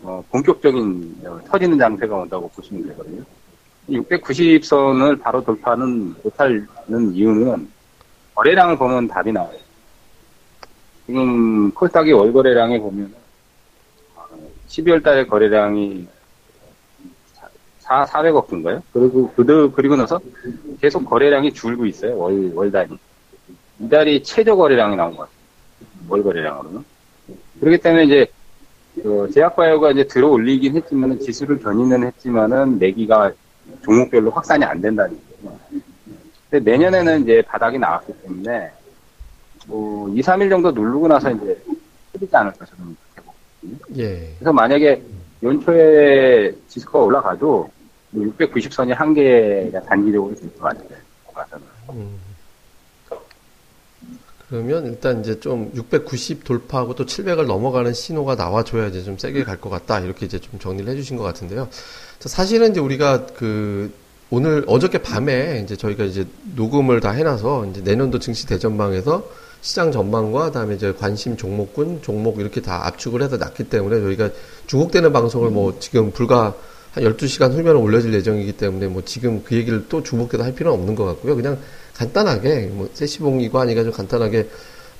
어, 0.02 0.22
본격적인 0.30 1.16
어, 1.24 1.40
터지는 1.46 1.78
장세가 1.78 2.14
온다고 2.14 2.46
보시면 2.48 2.88
되거든요. 2.88 3.22
690선을 3.88 5.22
바로 5.22 5.42
돌파는 5.42 6.14
못하는 6.22 6.66
이유는 7.14 7.70
거래량을 8.34 8.76
보면 8.76 9.08
답이 9.08 9.32
나와요. 9.32 9.67
지금 11.08 11.70
코스닥의 11.72 12.12
월 12.12 12.30
거래량에 12.34 12.78
보면 12.78 13.14
12월 14.68 15.02
달에 15.02 15.24
거래량이 15.24 16.06
4, 17.78 18.04
400억 18.04 18.52
인가요? 18.52 18.82
그리고, 18.92 19.32
그, 19.34 19.72
그리고 19.74 19.96
나서 19.96 20.20
계속 20.82 21.06
거래량이 21.06 21.54
줄고 21.54 21.86
있어요. 21.86 22.18
월, 22.18 22.52
월 22.54 22.70
단위. 22.70 22.98
이달이 23.80 24.22
최저 24.22 24.54
거래량이 24.54 24.96
나온 24.96 25.16
것 25.16 25.20
같아요. 25.22 25.38
월 26.10 26.22
거래량으로는. 26.22 26.84
그렇기 27.60 27.78
때문에 27.78 28.04
이제 28.04 28.26
그 29.02 29.30
제약바이오가 29.32 29.92
이제 29.92 30.06
들어 30.06 30.28
올리긴 30.28 30.76
했지만은 30.76 31.20
지수를 31.20 31.58
견인은 31.58 32.04
했지만은 32.04 32.78
내기가 32.78 33.32
종목별로 33.82 34.30
확산이 34.30 34.62
안 34.62 34.82
된다는 34.82 35.18
거죠. 35.40 35.58
근데 36.50 36.70
내년에는 36.70 37.22
이제 37.22 37.42
바닥이 37.46 37.78
나왔기 37.78 38.12
때문에 38.24 38.72
뭐 39.68 40.08
2, 40.08 40.20
3일 40.22 40.48
정도 40.50 40.70
누르고 40.72 41.06
나서 41.08 41.30
이제 41.30 41.62
풀리지 42.12 42.34
않을까 42.34 42.64
저는 42.64 42.96
그렇게 43.14 43.30
보거든요. 43.60 44.02
예. 44.02 44.34
그래서 44.38 44.52
만약에 44.52 45.02
연초에 45.42 46.52
지수가 46.68 46.98
올라가도 46.98 47.70
690선이 48.14 48.94
한계가 48.94 49.82
단기적으로 49.82 50.34
될것 50.34 50.58
같아요. 50.60 50.98
음. 51.90 52.18
그러면 54.48 54.87
일단 54.87 55.20
이제 55.20 55.38
좀 55.40 55.70
690 55.75 56.42
돌파하고 56.44 56.94
또 56.94 57.04
700을 57.04 57.44
넘어가는 57.46 57.92
신호가 57.92 58.34
나와줘야지 58.34 59.04
좀 59.04 59.18
세게 59.18 59.44
갈 59.44 59.58
것 59.60 59.68
같다. 59.68 60.00
이렇게 60.00 60.25
이제 60.25 60.38
좀 60.38 60.58
정리를 60.58 60.90
해주신 60.90 61.18
것 61.18 61.22
같은데요. 61.25 61.68
자, 62.18 62.28
사실은 62.30 62.70
이제 62.70 62.80
우리가 62.80 63.26
그 63.26 63.92
오늘 64.30 64.64
어저께 64.66 64.98
밤에 65.02 65.60
이제 65.62 65.76
저희가 65.76 66.04
이제 66.04 66.26
녹음을 66.56 67.00
다 67.00 67.10
해놔서 67.10 67.66
이제 67.66 67.82
내년도 67.82 68.18
증시 68.18 68.46
대전방에서 68.46 69.28
시장 69.60 69.90
전망과 69.92 70.46
그다음에 70.46 70.74
이제 70.76 70.92
관심 70.92 71.36
종목군 71.36 72.00
종목 72.02 72.38
이렇게 72.40 72.60
다 72.62 72.86
압축을 72.86 73.22
해서 73.22 73.36
놨기 73.36 73.64
때문에 73.64 74.00
저희가 74.00 74.30
중국되는 74.66 75.12
방송을 75.12 75.50
뭐 75.50 75.76
지금 75.80 76.10
불과 76.12 76.54
한 76.92 77.04
12시간 77.04 77.52
후면 77.52 77.76
올려질 77.76 78.14
예정이기 78.14 78.52
때문에 78.52 78.86
뭐 78.86 79.02
지금 79.04 79.42
그 79.44 79.56
얘기를 79.56 79.84
또 79.88 80.02
중복돼서 80.02 80.44
할 80.44 80.54
필요는 80.54 80.78
없는 80.78 80.94
것 80.94 81.04
같고요. 81.04 81.36
그냥 81.36 81.58
간단하게 81.94 82.66
뭐 82.72 82.88
세시봉이고 82.94 83.58
하니까 83.58 83.82
좀 83.84 83.92
간단하게 83.92 84.48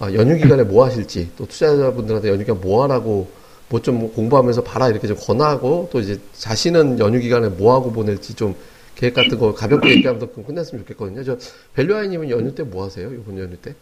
아, 0.01 0.13
연휴 0.13 0.37
기간에 0.37 0.63
뭐 0.65 0.85
하실지 0.85 1.31
또 1.37 1.47
투자자분들한테 1.47 2.29
연휴 2.29 2.41
기간 2.45 2.61
뭐 2.61 2.83
하라고 2.83 3.29
뭐 3.69 3.81
좀 3.81 4.13
공부하면서 4.13 4.63
봐라 4.65 4.89
이렇게 4.89 5.07
좀 5.07 5.17
권하고 5.21 5.89
또 5.93 6.01
이제 6.01 6.19
자신은 6.35 6.99
연휴 6.99 7.21
기간에 7.21 7.49
뭐 7.49 7.75
하고 7.75 7.93
보낼지 7.93 8.35
좀 8.35 8.55
계획 8.95 9.15
같은 9.15 9.39
거 9.39 9.55
가볍게 9.55 9.91
얘기하면서 9.91 10.33
좀 10.35 10.45
끝냈으면 10.45 10.85
좋겠거든요. 10.85 11.23
저 11.25 11.37
밸류아이님은 11.75 12.31
연휴 12.31 12.55
때 12.55 12.63
뭐 12.65 12.85
하세요? 12.85 13.11
이번 13.13 13.39
연휴 13.39 13.57
때? 13.57 13.75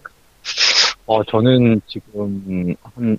어, 1.07 1.23
저는 1.23 1.81
지금 1.87 2.75
한 2.83 3.19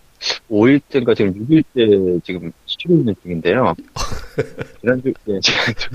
5일째인가 0.49 1.15
지금 1.15 1.33
6일째 1.33 2.23
지금 2.23 2.51
쉬고 2.65 2.95
있는 2.95 3.15
중인데요. 3.23 3.73
지난주, 4.81 5.13
예, 5.29 5.39
지난주, 5.39 5.89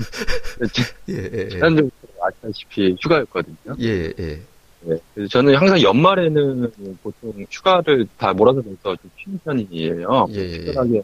예, 1.09 1.13
예, 1.13 1.29
예. 1.33 1.49
지난주 1.49 1.89
아시다시피 2.19 2.95
휴가였거든요. 2.99 3.75
예, 3.79 4.11
예. 4.19 4.41
네. 4.85 4.97
그래서 5.13 5.29
저는 5.29 5.55
항상 5.55 5.81
연말에는 5.81 6.71
보통 7.03 7.45
휴가를 7.49 8.07
다 8.17 8.33
몰아서 8.33 8.61
내서 8.61 8.95
좀 8.95 9.11
쉬는 9.17 9.39
편이에요. 9.43 10.27
예, 10.31 10.35
예, 10.35 10.41
예. 10.41 10.57
특별하게 10.57 11.03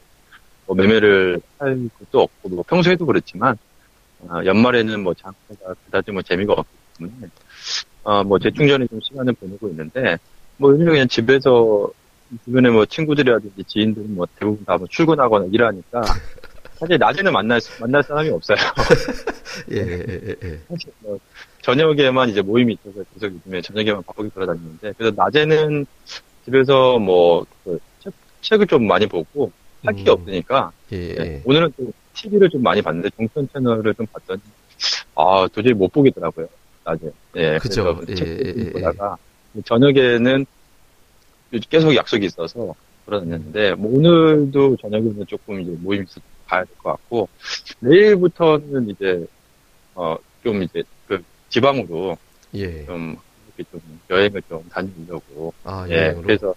뭐 0.65 0.75
매매를 0.75 1.39
할 1.59 1.89
것도 1.99 2.21
없고, 2.21 2.49
뭐 2.49 2.63
평소에도 2.67 3.05
그렇지만, 3.05 3.55
아, 4.27 4.43
연말에는 4.43 5.03
뭐 5.03 5.13
장사가 5.13 5.75
그다지 5.85 6.11
뭐 6.11 6.21
재미가 6.23 6.53
없기 6.53 6.69
때문에, 6.97 7.27
아, 8.03 8.23
뭐 8.23 8.39
재충전에 8.39 8.87
좀 8.87 8.99
시간을 9.01 9.33
보내고 9.33 9.69
있는데, 9.69 10.17
뭐 10.59 10.71
요즘에 10.73 10.91
그냥 10.91 11.07
집에서 11.07 11.89
주변에 12.45 12.69
뭐 12.69 12.85
친구들이라든지 12.85 13.63
지인들은 13.65 14.13
뭐 14.15 14.27
대부분 14.37 14.63
다 14.65 14.77
뭐 14.77 14.85
출근하거나 14.89 15.47
일하니까, 15.51 16.01
사실 16.75 16.97
낮에는 16.97 17.31
만날, 17.33 17.59
수- 17.61 17.81
만날 17.81 18.03
사람이 18.03 18.29
없어요. 18.29 18.57
예, 19.71 19.77
예, 19.77 20.05
예, 20.07 20.35
예. 20.43 20.59
사실 20.69 20.91
뭐 20.99 21.17
저녁에만 21.61 22.29
이제 22.29 22.41
모임이 22.41 22.73
있어서 22.73 23.03
계속 23.13 23.33
요즘에 23.35 23.61
저녁에만 23.61 24.03
바쁘게 24.03 24.29
돌아다니는데 24.29 24.93
그래서 24.97 25.13
낮에는 25.15 25.85
집에서 26.45 26.99
뭐 26.99 27.45
그 27.63 27.79
책, 28.01 28.13
책을 28.41 28.67
좀 28.67 28.85
많이 28.87 29.05
보고 29.07 29.51
할게 29.83 30.03
음. 30.07 30.09
없으니까 30.09 30.71
예, 30.91 30.97
네, 31.15 31.15
예. 31.19 31.41
오늘은 31.45 31.73
또 31.77 31.91
TV를 32.13 32.49
좀 32.49 32.61
많이 32.63 32.81
봤는데 32.81 33.09
정선 33.17 33.47
채널을 33.53 33.93
좀 33.95 34.05
봤더니 34.07 34.39
아 35.15 35.47
도저히 35.51 35.73
못 35.73 35.91
보겠더라고요 35.91 36.47
낮에 36.85 37.11
예 37.35 37.57
그죠. 37.61 37.99
예, 38.07 38.15
책도 38.15 38.31
예, 38.47 38.53
좀 38.53 38.61
예, 38.67 38.69
보다가 38.71 39.17
저녁에는 39.65 40.45
계속 41.69 41.95
약속이 41.95 42.25
있어서 42.27 42.75
돌아다녔는데 43.05 43.73
뭐 43.75 43.97
오늘도 43.97 44.77
저녁에는 44.77 45.25
조금 45.27 45.61
이제 45.61 45.71
모임 45.79 46.03
있어서 46.03 46.21
가야 46.47 46.63
될 46.63 46.75
것 46.77 46.91
같고 46.91 47.27
내일부터는 47.79 48.89
이제 48.89 49.25
어 49.95 50.17
좀 50.43 50.63
이제 50.63 50.81
그 51.05 51.21
지방으로 51.49 52.17
예. 52.53 52.85
좀 52.85 53.17
이렇게 53.57 53.69
좀 53.69 53.81
여행을 54.09 54.41
좀 54.47 54.63
다니려고 54.69 55.53
아, 55.65 55.85
예. 55.89 56.15
그래서 56.21 56.55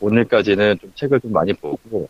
오늘까지는 0.00 0.78
좀 0.78 0.92
책을 0.94 1.20
좀 1.20 1.32
많이 1.32 1.52
보고 1.54 2.08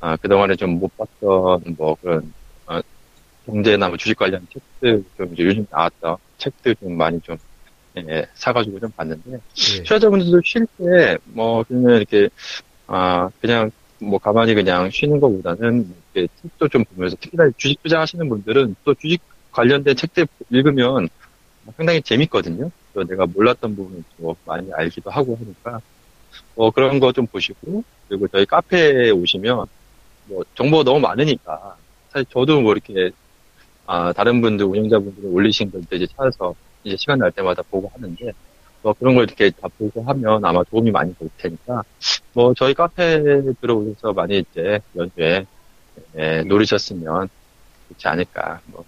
아 0.00 0.16
그동안에 0.16 0.54
좀 0.54 0.78
못 0.78 0.96
봤던 0.96 1.74
뭐 1.76 1.96
그런 2.00 2.32
어, 2.68 2.80
경제나 3.46 3.88
뭐 3.88 3.96
주식 3.96 4.16
관련 4.16 4.46
책들 4.52 5.04
좀 5.16 5.34
이제 5.34 5.42
요즘 5.44 5.66
나왔던 5.68 6.16
책들 6.38 6.76
좀 6.76 6.96
많이 6.96 7.20
좀 7.22 7.36
예, 8.08 8.26
사가지고 8.34 8.80
좀 8.80 8.90
봤는데 8.92 9.32
예. 9.32 9.38
투자자분들도 9.82 10.40
쉴때뭐 10.44 11.64
그냥 11.64 11.96
이렇게 11.96 12.28
아 12.86 13.28
그냥 13.40 13.70
뭐 14.00 14.18
가만히 14.18 14.54
그냥 14.54 14.90
쉬는 14.90 15.20
것보다는 15.20 15.94
이렇게 16.14 16.32
책도 16.42 16.68
좀 16.68 16.84
보면서 16.84 17.16
특히나 17.20 17.50
주식 17.56 17.82
투자하시는 17.82 18.28
분들은 18.28 18.76
또 18.84 18.94
주식 18.94 19.20
관련된 19.52 19.96
책들 19.96 20.26
읽으면 20.50 21.08
상당히 21.76 22.00
재밌거든요. 22.02 22.70
또 22.94 23.04
내가 23.04 23.26
몰랐던 23.26 23.76
부분을 23.76 24.02
또 24.18 24.36
많이 24.46 24.70
알기도 24.72 25.10
하고 25.10 25.36
하니까 25.40 25.80
뭐 26.54 26.70
그런 26.70 27.00
거 27.00 27.12
좀 27.12 27.26
보시고 27.26 27.82
그리고 28.08 28.28
저희 28.28 28.46
카페에 28.46 29.10
오시면 29.10 29.66
뭐 30.26 30.44
정보가 30.54 30.84
너무 30.84 31.00
많으니까 31.00 31.76
사실 32.10 32.26
저도 32.32 32.60
뭐 32.60 32.72
이렇게 32.72 33.10
아 33.86 34.12
다른 34.12 34.40
분들 34.40 34.66
운영자분들이 34.66 35.26
올리신 35.26 35.70
것들 35.70 35.96
이제 36.02 36.06
찾아서 36.16 36.54
이제 36.88 36.96
시간 36.96 37.18
날 37.18 37.30
때마다 37.30 37.62
보고 37.62 37.90
하는데 37.94 38.32
뭐 38.82 38.92
그런 38.94 39.14
걸 39.14 39.24
이렇게 39.24 39.50
다 39.50 39.68
보고 39.76 40.02
하면 40.02 40.44
아마 40.44 40.62
도움이 40.64 40.90
많이 40.90 41.14
될 41.16 41.28
테니까 41.36 41.82
뭐 42.32 42.54
저희 42.54 42.74
카페에 42.74 43.20
들어오셔서 43.60 44.12
많이 44.12 44.38
이제 44.38 44.80
연주에 44.96 45.46
예, 46.16 46.42
노리셨으면 46.42 47.28
좋지 47.88 48.08
않을까 48.08 48.60
뭐 48.66 48.84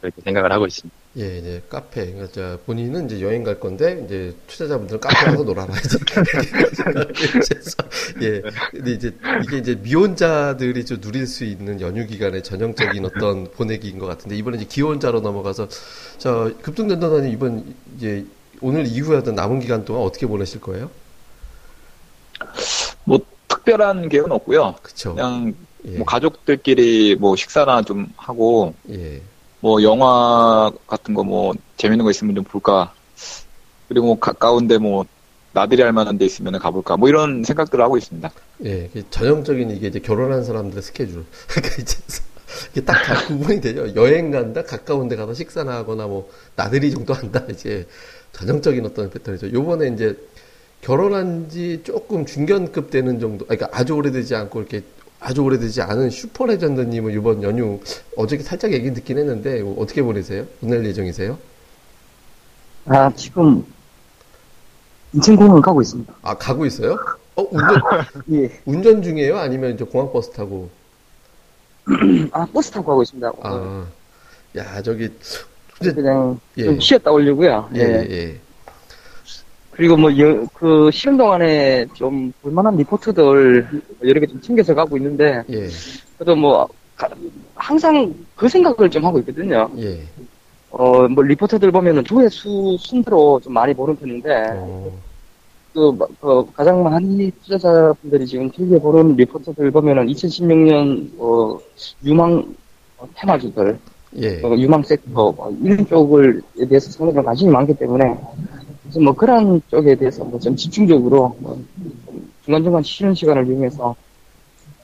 그렇게 0.00 0.20
생각을 0.22 0.52
하고 0.52 0.66
있습니다. 0.66 0.96
예, 1.18 1.38
이제 1.38 1.62
카페. 1.68 2.06
그러니까 2.06 2.28
저 2.32 2.58
본인은 2.64 3.06
이제 3.06 3.20
여행 3.20 3.42
갈 3.42 3.58
건데 3.58 4.02
이제 4.04 4.34
투자자분들은 4.46 5.00
카페 5.00 5.26
가서 5.26 5.42
놀아라 5.42 5.74
이제. 5.76 5.98
그래서 6.06 7.76
예. 8.22 8.42
근데 8.70 8.92
이제 8.92 9.12
이게 9.44 9.58
이제 9.58 9.74
미혼자들이 9.74 10.84
좀 10.84 11.00
누릴 11.00 11.26
수 11.26 11.44
있는 11.44 11.80
연휴 11.80 12.06
기간의 12.06 12.44
전형적인 12.44 13.04
어떤 13.04 13.50
보내기인 13.50 13.98
것 13.98 14.06
같은데 14.06 14.36
이번에 14.36 14.58
이제 14.58 14.66
기혼자로 14.66 15.20
넘어가서 15.20 15.68
저 16.18 16.52
급등전도단이 16.62 17.32
이번 17.32 17.74
이제 17.96 18.24
오늘 18.60 18.86
이후에 18.86 19.16
어떤 19.16 19.34
남은 19.34 19.58
기간 19.58 19.84
동안 19.84 20.02
어떻게 20.02 20.26
보내실 20.26 20.60
거예요? 20.60 20.88
뭐 23.04 23.18
특별한 23.48 24.08
계획은 24.08 24.30
없고요. 24.30 24.76
그쵸. 24.82 25.16
그냥 25.16 25.54
예. 25.84 25.96
뭐 25.96 26.06
가족들끼리 26.06 27.16
뭐 27.16 27.34
식사나 27.34 27.82
좀 27.82 28.12
하고 28.16 28.74
예. 28.90 29.20
뭐 29.60 29.82
영화 29.82 30.70
같은 30.86 31.14
거 31.14 31.22
뭐 31.24 31.52
재밌는 31.76 32.04
거 32.04 32.10
있으면 32.10 32.34
좀 32.34 32.44
볼까. 32.44 32.92
그리고 33.88 34.06
뭐 34.08 34.18
가까운데 34.18 34.78
뭐 34.78 35.04
나들이 35.52 35.82
할 35.82 35.92
만한 35.92 36.18
데 36.18 36.24
있으면 36.26 36.58
가볼까. 36.58 36.96
뭐 36.96 37.08
이런 37.08 37.44
생각들을 37.44 37.82
하고 37.84 37.96
있습니다. 37.96 38.30
예, 38.64 38.90
전형적인 39.10 39.70
이게 39.70 39.88
이제 39.88 39.98
결혼한 40.00 40.44
사람들의 40.44 40.82
스케줄. 40.82 41.24
그러니까 41.48 41.82
이제 41.82 41.96
이게 42.72 42.84
딱 42.84 42.94
다 43.04 43.26
구분이 43.26 43.60
되죠. 43.60 43.94
여행 43.94 44.30
간다, 44.30 44.62
가까운 44.64 45.08
데 45.08 45.16
가서 45.16 45.34
식사나 45.34 45.72
하거나 45.76 46.06
뭐 46.06 46.30
나들이 46.56 46.90
정도 46.90 47.14
한다. 47.14 47.44
이제 47.50 47.86
전형적인 48.32 48.84
어떤 48.86 49.10
패턴이죠. 49.10 49.52
요번에 49.52 49.88
이제 49.88 50.16
결혼한 50.82 51.48
지 51.50 51.80
조금 51.84 52.24
중견급 52.26 52.90
되는 52.90 53.18
정도, 53.20 53.44
그러니까 53.46 53.68
아주 53.72 53.94
오래되지 53.94 54.34
않고 54.34 54.60
이렇게 54.60 54.82
아주 55.20 55.42
오래되지 55.42 55.82
않은 55.82 56.10
슈퍼 56.10 56.46
레전드님은 56.46 57.12
이번 57.12 57.42
연휴 57.42 57.80
어저께 58.16 58.42
살짝 58.42 58.72
얘기 58.72 58.92
듣긴 58.92 59.18
했는데 59.18 59.62
어떻게 59.76 60.02
보내세요? 60.02 60.46
보낼 60.60 60.84
예정이세요? 60.84 61.38
아, 62.86 63.10
지금 63.14 63.64
인천공항 65.12 65.60
가고 65.60 65.82
있습니다. 65.82 66.14
아, 66.22 66.34
가고 66.36 66.66
있어요? 66.66 66.96
어, 67.34 67.42
운전, 67.50 67.82
예. 68.32 68.60
운전 68.64 69.02
중이에요? 69.02 69.38
아니면 69.38 69.74
이제 69.74 69.84
공항 69.84 70.12
버스 70.12 70.30
타고? 70.30 70.70
아, 72.32 72.46
버스 72.46 72.70
타고 72.70 72.86
가고 72.86 73.02
있습니다. 73.02 73.32
아, 73.42 73.86
야, 74.56 74.82
저기, 74.82 75.10
그냥 75.78 76.38
예. 76.56 76.64
좀 76.64 76.80
쉬었다 76.80 77.10
오려고요. 77.10 77.70
예, 77.74 77.80
예. 77.80 78.06
예. 78.10 78.40
그리고 79.78 79.96
뭐, 79.96 80.10
여- 80.18 80.44
그, 80.54 80.90
쉬는 80.92 81.16
동안에 81.16 81.86
좀 81.94 82.32
볼만한 82.42 82.76
리포트들 82.78 83.64
여러 84.02 84.18
개 84.20 84.26
좀 84.26 84.40
챙겨서 84.40 84.74
가고 84.74 84.96
있는데, 84.96 85.44
예, 85.50 85.68
그래도 86.16 86.34
뭐, 86.34 86.66
가- 86.96 87.08
항상 87.54 88.12
그 88.34 88.48
생각을 88.48 88.90
좀 88.90 89.04
하고 89.04 89.20
있거든요. 89.20 89.70
예. 89.78 90.00
어, 90.70 91.06
뭐, 91.06 91.22
리포트들 91.22 91.70
보면은 91.70 92.02
조회수 92.04 92.76
순으로 92.80 93.38
좀 93.40 93.52
많이 93.52 93.72
보는 93.72 93.94
편인데, 93.94 94.28
어, 94.56 94.90
그, 95.72 95.96
그 96.20 96.44
가장 96.54 96.82
많이 96.82 97.30
투자자분들이 97.44 98.26
지금 98.26 98.50
길게 98.50 98.80
보는 98.80 99.14
리포트들 99.14 99.70
보면은 99.70 100.08
2016년 100.08 101.08
어, 101.18 101.56
유망 102.04 102.44
어, 102.98 103.08
테마주들, 103.14 103.78
예. 104.16 104.40
어, 104.42 104.56
유망 104.56 104.82
섹터 104.82 105.08
뭐 105.12 105.56
이런 105.62 105.86
쪽을에 105.86 106.40
대해서 106.68 106.90
상당히 106.90 107.14
좀 107.14 107.24
관심이 107.24 107.50
많기 107.52 107.74
때문에 107.74 108.16
그래서 108.88 109.00
뭐 109.00 109.12
그런 109.14 109.60
쪽에 109.70 109.94
대해서 109.96 110.24
뭐 110.24 110.40
좀 110.40 110.56
집중적으로 110.56 111.36
뭐 111.40 111.60
중간중간 112.44 112.82
쉬는 112.82 113.14
시간을 113.14 113.46
이용해서 113.48 113.94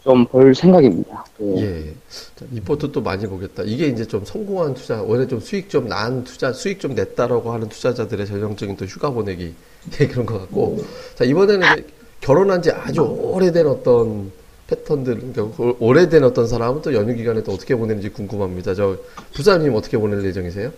좀 0.04 0.26
볼 0.26 0.54
생각입니다. 0.54 1.24
그, 1.38 1.54
예. 1.58 1.94
자, 2.36 2.44
리포트 2.52 2.92
또 2.92 3.00
많이 3.00 3.26
보겠다. 3.26 3.62
이게 3.64 3.86
이제 3.86 4.04
좀 4.06 4.22
성공한 4.24 4.74
투자, 4.74 5.02
원래 5.02 5.26
좀 5.26 5.40
수익 5.40 5.70
좀 5.70 5.88
난 5.88 6.24
투자, 6.24 6.52
수익 6.52 6.78
좀 6.80 6.94
냈다라고 6.94 7.52
하는 7.52 7.68
투자자들의 7.70 8.26
전형적인 8.26 8.76
또 8.76 8.84
휴가 8.84 9.10
보내기 9.10 9.54
예, 10.00 10.06
그런 10.06 10.26
것 10.26 10.38
같고. 10.40 10.78
자, 11.14 11.24
이번에는 11.24 11.66
이제 11.72 11.86
결혼한 12.20 12.60
지 12.62 12.70
아주 12.70 13.00
오래된 13.02 13.66
어떤 13.66 14.30
패턴들, 14.66 15.16
그러니까 15.32 15.42
오- 15.62 15.76
오래된 15.80 16.22
어떤 16.24 16.46
사람은 16.48 16.82
또 16.82 16.92
연휴 16.94 17.14
기간에 17.14 17.42
또 17.42 17.52
어떻게 17.52 17.74
보내는지 17.74 18.10
궁금합니다. 18.10 18.74
저 18.74 18.96
부사님 19.32 19.74
어떻게 19.74 19.96
보낼 19.98 20.22
예정이세요? 20.24 20.70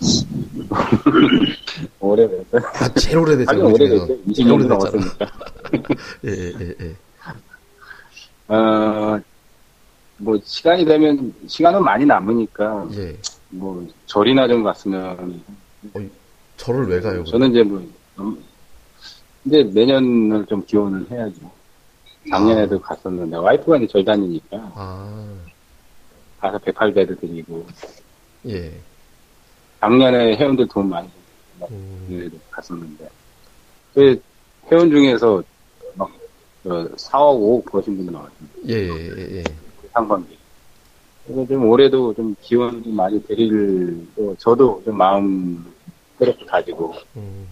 오래됐어요. 2.00 2.62
아, 2.64 2.88
제일. 2.94 3.16
20년도 3.18 4.34
제일 4.34 4.52
오래됐잖아. 4.52 4.68
넘었으니까. 4.68 5.26
예, 6.24 6.30
예, 6.30 6.52
예, 6.60 6.74
예. 6.80 6.96
어, 8.54 9.20
뭐, 10.16 10.38
시간이 10.42 10.84
되면, 10.84 11.34
시간은 11.46 11.82
많이 11.82 12.04
남으니까, 12.04 12.88
예. 12.94 13.16
뭐, 13.50 13.86
절이나 14.06 14.48
좀 14.48 14.62
갔으면, 14.64 15.42
저를 16.56 16.88
왜 16.88 17.00
가요? 17.00 17.24
저는 17.24 17.50
이제 17.50 17.62
뭐, 17.62 17.86
음, 18.18 18.42
이제 19.44 19.62
내년을 19.62 20.46
좀 20.46 20.64
기원을 20.64 21.10
해야죠. 21.10 21.50
작년에도 22.30 22.80
갔었는데, 22.80 23.36
와이프가 23.36 23.76
이제 23.76 23.86
절 23.86 24.04
다니니까, 24.04 24.72
아, 24.74 25.36
가서 26.40 26.58
108배도 26.58 27.20
드리고, 27.20 27.66
예. 28.46 28.72
작년에 29.80 30.36
회원들 30.36 30.66
돈 30.68 30.88
많이 30.88 31.08
음, 31.70 32.06
네, 32.08 32.38
갔었는데, 32.50 33.08
그 33.94 34.20
회원 34.70 34.90
중에서 34.90 35.42
막, 35.94 36.10
그 36.62 36.94
4억, 36.96 37.40
5억 37.40 37.70
버신 37.70 37.96
분들 37.96 38.12
나왔습니다. 38.12 38.56
예, 38.68 38.74
예, 38.74 39.16
예, 39.16 39.38
예. 39.38 39.44
상반기. 39.92 40.36
그래서 41.26 41.46
좀 41.46 41.68
올해도 41.68 42.14
좀 42.14 42.34
기원 42.40 42.82
좀 42.82 42.94
많이 42.94 43.22
드릴, 43.26 44.06
또 44.16 44.34
저도 44.38 44.82
좀 44.84 44.96
마음 44.96 45.64
그렇게 46.18 46.44
가지고, 46.44 46.94
음, 47.16 47.46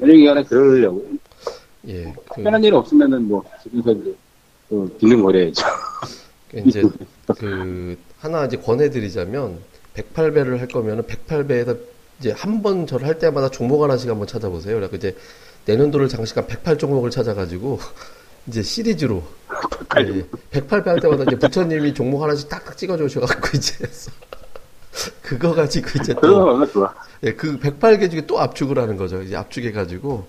연휴 0.00 0.12
기간에 0.14 0.42
그러려고. 0.44 1.06
예. 1.88 2.04
그, 2.04 2.34
특별한 2.34 2.62
일 2.64 2.74
없으면은 2.74 3.28
뭐, 3.28 3.44
집에서 3.62 3.92
이제 3.92 4.14
또 4.68 4.88
비는 4.98 5.22
거래야죠. 5.22 5.64
이제 6.66 6.82
그 7.38 7.96
하나 8.18 8.44
이제 8.44 8.56
권해드리자면 8.56 9.58
108배를 9.94 10.58
할 10.58 10.68
거면은 10.68 11.02
108배에다 11.04 11.78
이제 12.20 12.32
한 12.32 12.62
번 12.62 12.86
저를 12.86 13.06
할 13.06 13.18
때마다 13.18 13.48
종목 13.50 13.82
하나씩 13.82 14.08
한번 14.10 14.26
찾아보세요. 14.26 14.76
그래서 14.76 14.94
이제 14.96 15.16
내년도를 15.66 16.08
장시간 16.08 16.46
108 16.46 16.76
종목을 16.78 17.10
찾아가지고 17.10 17.78
이제 18.46 18.62
시리즈로 18.62 19.22
108, 19.88 20.04
108배 20.52 20.84
할 20.86 21.00
때마다 21.00 21.24
이제 21.24 21.36
부처님이 21.36 21.94
종목 21.94 22.22
하나씩 22.22 22.48
딱딱 22.48 22.76
찍어주셔갖고 22.76 23.48
이제 23.56 23.86
그거 25.22 25.54
가지고 25.54 25.88
이제 26.00 26.14
또. 26.14 26.20
예, 27.22 27.32
그 27.32 27.58
108개 27.58 28.10
중에 28.10 28.26
또 28.26 28.38
압축을 28.40 28.78
하는 28.78 28.96
거죠. 28.96 29.22
이제 29.22 29.36
압축해가지고, 29.36 30.26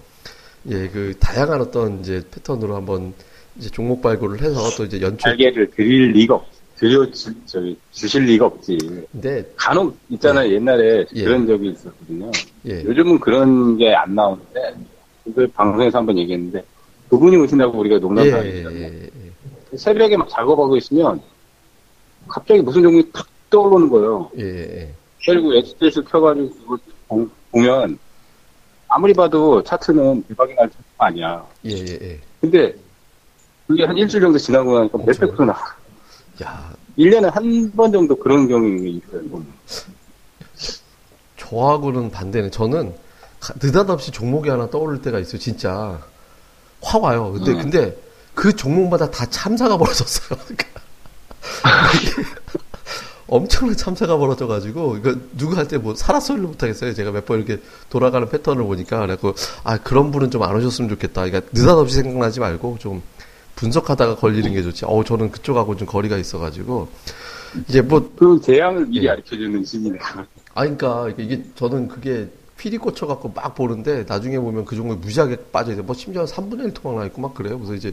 예, 0.69 0.87
그 0.89 1.13
다양한 1.19 1.59
어떤 1.61 1.99
이제 2.01 2.21
패턴으로 2.31 2.75
한번 2.75 3.13
이제 3.57 3.69
종목 3.69 4.01
발굴을 4.01 4.41
해서 4.41 4.69
또 4.77 4.85
이제 4.85 5.01
연출. 5.01 5.29
날개를 5.29 5.71
드릴 5.71 6.11
리가 6.11 6.35
없, 6.35 6.45
드려, 6.81 7.05
주, 7.11 7.31
저기, 7.45 7.77
주실 7.91 8.23
리가 8.23 8.47
없지. 8.47 8.75
근데, 9.11 9.45
간혹 9.55 9.95
있잖아요. 10.09 10.51
옛날에 10.51 11.05
예. 11.13 11.23
그런 11.23 11.45
적이 11.45 11.69
있었거든요. 11.69 12.31
예, 12.65 12.83
요즘은 12.83 13.19
그런 13.19 13.77
게 13.77 13.93
안 13.93 14.15
나오는데, 14.15 14.73
그 15.35 15.45
방송에서 15.53 15.99
한번 15.99 16.17
얘기했는데, 16.17 16.63
두 17.07 17.19
분이 17.19 17.37
오신다고 17.37 17.77
우리가 17.77 17.97
예, 17.97 17.99
농담을 17.99 18.29
예, 18.31 18.33
하니까 18.33 18.73
예, 18.73 19.09
예, 19.71 19.77
새벽에 19.77 20.17
막 20.17 20.27
작업하고 20.27 20.75
있으면, 20.77 21.21
갑자기 22.27 22.61
무슨 22.61 22.81
종목이 22.81 23.11
탁 23.11 23.27
떠오르는 23.51 23.87
거예요. 23.87 24.31
예, 24.39 24.43
예, 24.81 24.93
그리고 25.23 25.53
HTS 25.53 26.03
켜가지고 26.05 26.49
그걸 26.49 26.77
보- 27.07 27.29
보면, 27.51 27.99
아무리 28.87 29.13
봐도 29.13 29.61
차트는 29.61 30.23
대박이 30.29 30.55
날 30.55 30.67
차트가 30.67 31.05
아니야. 31.05 31.45
예. 31.67 32.19
근데, 32.41 32.73
그게 33.67 33.83
한 33.85 33.95
일주일 33.95 34.21
정도 34.23 34.39
지나고 34.39 34.79
나니까. 34.79 34.97
몇백 34.97 35.19
프로 35.35 35.45
나와. 35.45 35.59
야, 36.43 36.73
1년에 36.97 37.31
한 37.31 37.71
번 37.75 37.91
정도 37.91 38.15
그런 38.15 38.47
경우가 38.47 38.83
있어요. 38.85 39.43
저하고는 41.37 42.11
반대네. 42.11 42.49
저는 42.51 42.93
가- 43.39 43.53
느닷없이 43.61 44.11
종목이 44.11 44.49
하나 44.49 44.69
떠오를 44.69 45.01
때가 45.01 45.19
있어요, 45.19 45.37
진짜. 45.39 45.99
확 46.81 47.03
와요. 47.03 47.31
근데, 47.33 47.51
음. 47.51 47.57
근데 47.61 47.97
그 48.33 48.55
종목마다 48.55 49.09
다 49.09 49.25
참사가 49.25 49.77
벌어졌어요. 49.77 50.39
그러니까 50.47 50.65
엄청난 53.27 53.77
참사가 53.77 54.17
벌어져가지고, 54.17 54.97
이거 54.97 55.15
누구한테 55.37 55.77
뭐 55.77 55.95
살았소리를 55.95 56.47
못하겠어요. 56.47 56.93
제가 56.93 57.11
몇 57.11 57.25
번 57.25 57.37
이렇게 57.37 57.61
돌아가는 57.89 58.27
패턴을 58.27 58.63
보니까. 58.65 58.97
그래갖고, 58.99 59.35
아, 59.63 59.77
그런 59.77 60.11
분은 60.11 60.31
좀 60.31 60.43
안 60.43 60.55
오셨으면 60.55 60.89
좋겠다. 60.89 61.23
그러니까 61.25 61.49
느닷없이 61.53 61.95
생각나지 61.95 62.39
말고 62.41 62.77
좀 62.79 63.01
분석하다가 63.61 64.15
걸리는 64.17 64.53
게 64.53 64.61
좋지. 64.61 64.85
어우, 64.85 65.03
저는 65.03 65.31
그쪽하고 65.31 65.75
좀 65.77 65.87
거리가 65.87 66.17
있어가지고. 66.17 66.89
이제 67.67 67.81
뭐, 67.81 68.11
그 68.17 68.39
재앙을 68.41 68.85
미리 68.87 69.05
예. 69.05 69.11
알려주는 69.11 69.63
시기네. 69.63 69.99
아, 70.53 70.61
그러니까 70.61 71.09
이게 71.17 71.43
저는 71.55 71.87
그게 71.87 72.27
피리 72.57 72.77
꽂혀갖고 72.77 73.33
막 73.35 73.55
보는데 73.55 74.05
나중에 74.07 74.39
보면 74.39 74.65
그 74.65 74.75
종목에 74.75 74.99
무지하게 74.99 75.37
빠져있어. 75.51 75.83
뭐 75.83 75.95
심지어 75.95 76.25
3분의 76.25 76.65
1 76.65 76.73
토막 76.73 76.99
나 76.99 77.05
있고 77.05 77.21
막 77.21 77.33
그래요. 77.33 77.57
그래서 77.57 77.73
이제 77.75 77.91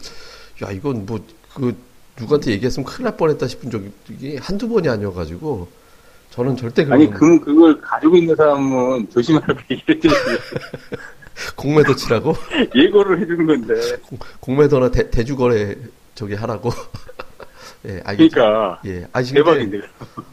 야 0.62 0.70
이건 0.70 1.06
뭐 1.06 1.18
그 1.54 1.76
누구한테 2.18 2.52
얘기했으면 2.52 2.84
큰일 2.86 3.04
날 3.04 3.16
뻔했다 3.16 3.46
싶은 3.46 3.70
적이 3.70 4.36
한두 4.38 4.68
번이 4.68 4.88
아니어가지고 4.88 5.68
저는 6.30 6.56
절대 6.56 6.84
그런 6.84 7.00
아니, 7.00 7.10
그, 7.10 7.40
그걸 7.40 7.80
가지고 7.80 8.16
있는 8.16 8.36
사람은 8.36 9.10
조심하라고 9.10 9.60
얘기해줘야 9.70 10.12
공매도 11.56 11.94
치라고 11.96 12.34
예고를 12.74 13.20
해주는 13.20 13.46
건데. 13.46 13.74
공 14.40 14.56
매도나 14.58 14.90
대, 14.90 15.10
대주거래 15.10 15.76
저기 16.14 16.34
하라고. 16.34 16.70
예, 17.86 18.00
알겠죠. 18.04 18.34
그러니까, 18.34 18.80
예, 18.86 19.06
아 19.12 19.22
근데 19.22 19.34
대박인데. 19.34 19.80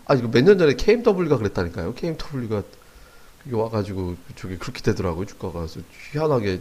아 0.07 0.15
이거 0.15 0.27
몇 0.31 0.41
년 0.43 0.57
전에 0.57 0.73
KMW가 0.75 1.37
그랬다니까요. 1.37 1.93
KMW가 1.93 2.63
여기 3.45 3.55
와가지고 3.55 4.15
저기 4.35 4.57
그렇게 4.57 4.81
되더라고요 4.81 5.25
주가가 5.25 5.59
그래서 5.59 5.79
희한하게. 6.11 6.59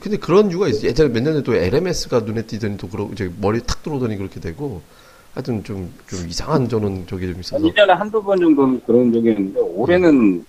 근데 0.00 0.18
그런 0.18 0.50
이유가 0.50 0.68
있어요. 0.68 0.88
예전에 0.88 1.08
몇년 1.08 1.32
전에 1.34 1.42
또 1.44 1.54
LMS가 1.54 2.20
눈에 2.20 2.42
띄더니 2.42 2.76
또 2.76 2.88
그러 2.88 3.08
이제 3.12 3.30
머리 3.40 3.60
탁 3.62 3.82
들어오더니 3.82 4.16
그렇게 4.18 4.38
되고 4.40 4.82
하여튼 5.34 5.62
좀 5.64 5.90
좀 6.08 6.28
이상한 6.28 6.68
저는 6.68 7.06
저게 7.06 7.26
좀 7.30 7.40
있어서 7.40 7.62
1년에 7.64 7.86
한두 7.88 8.22
번 8.22 8.38
정도는 8.40 8.80
그런 8.86 9.12
적이 9.12 9.30
있는데, 9.30 9.60
올해는 9.60 10.44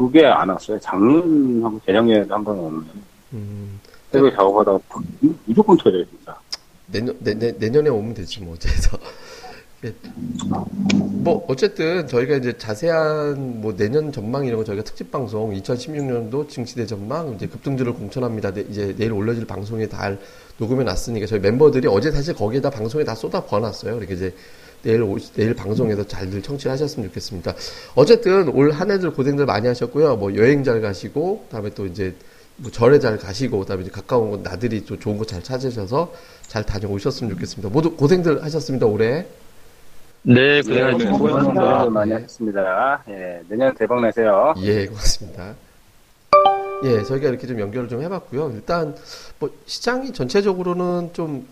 그게 0.00 0.24
안 0.24 0.48
왔어요. 0.48 0.80
작년하고 0.80 1.78
재작년에도 1.84 2.34
한번 2.34 2.58
오면. 2.58 2.86
음, 3.34 3.80
새벽 4.10 4.30
작업하다가 4.34 4.80
무조건 5.44 5.76
터져요, 5.76 6.02
진짜. 6.06 6.34
내년 6.86 7.14
내, 7.20 7.34
내, 7.34 7.52
내년에 7.52 7.90
오면 7.90 8.14
되지 8.14 8.40
뭐 8.40 8.54
어째서 8.54 8.98
예. 9.84 9.94
뭐 10.96 11.44
어쨌든 11.48 12.06
저희가 12.06 12.36
이제 12.36 12.56
자세한 12.56 13.60
뭐 13.60 13.76
내년 13.76 14.10
전망 14.10 14.46
이런 14.46 14.56
거 14.56 14.64
저희가 14.64 14.82
특집 14.84 15.10
방송 15.10 15.52
2016년도 15.52 16.48
증시대 16.48 16.86
전망 16.86 17.34
이제 17.34 17.46
급등주를 17.46 17.92
공천합니다. 17.92 18.54
네, 18.54 18.64
이제 18.70 18.94
내일 18.96 19.12
올려질 19.12 19.46
방송에 19.46 19.86
다 19.86 20.16
녹음해 20.56 20.82
놨으니까 20.82 21.26
저희 21.26 21.40
멤버들이 21.40 21.86
어제 21.88 22.10
사실 22.10 22.34
거기에다 22.34 22.70
방송에 22.70 23.04
다 23.04 23.14
쏟아 23.14 23.44
부어놨어요. 23.44 23.98
이렇게 23.98 24.14
이제 24.14 24.34
내일 24.82 25.02
오- 25.02 25.18
내일 25.34 25.54
방송에서 25.54 26.06
잘들 26.06 26.42
청취하셨으면 26.42 27.08
좋겠습니다. 27.08 27.54
어쨌든 27.94 28.48
올 28.48 28.70
한 28.70 28.90
해들 28.90 29.12
고생들 29.12 29.44
많이 29.46 29.66
하셨고요. 29.66 30.16
뭐 30.16 30.34
여행 30.36 30.64
잘 30.64 30.80
가시고 30.80 31.44
그다음에 31.44 31.70
또 31.70 31.86
이제 31.86 32.14
뭐 32.56 32.70
절에 32.70 32.98
잘 32.98 33.18
가시고 33.18 33.58
그다음에 33.60 33.82
이제 33.82 33.90
가까운 33.90 34.30
곳 34.30 34.40
나들이 34.42 34.84
또 34.84 34.98
좋은 34.98 35.18
거잘 35.18 35.42
찾으셔서 35.42 36.12
잘 36.46 36.64
다녀오셨으면 36.64 37.32
좋겠습니다. 37.34 37.68
모두 37.68 37.94
고생들 37.96 38.42
하셨습니다 38.42 38.86
올해. 38.86 39.26
네, 40.22 40.60
네, 40.62 40.62
고생하셨습니다. 40.62 41.84
예. 41.84 41.88
많이 41.88 42.12
하셨습니다. 42.12 43.02
예, 43.08 43.40
내년 43.48 43.74
대박 43.74 44.00
내세요. 44.02 44.52
예, 44.58 44.86
고맙습니다. 44.86 45.54
예, 46.84 47.02
저희가 47.04 47.28
이렇게 47.28 47.46
좀 47.46 47.58
연결을 47.60 47.88
좀 47.88 48.02
해봤고요. 48.02 48.52
일단 48.54 48.94
뭐 49.38 49.50
시장이 49.66 50.12
전체적으로는 50.12 51.10
좀 51.12 51.46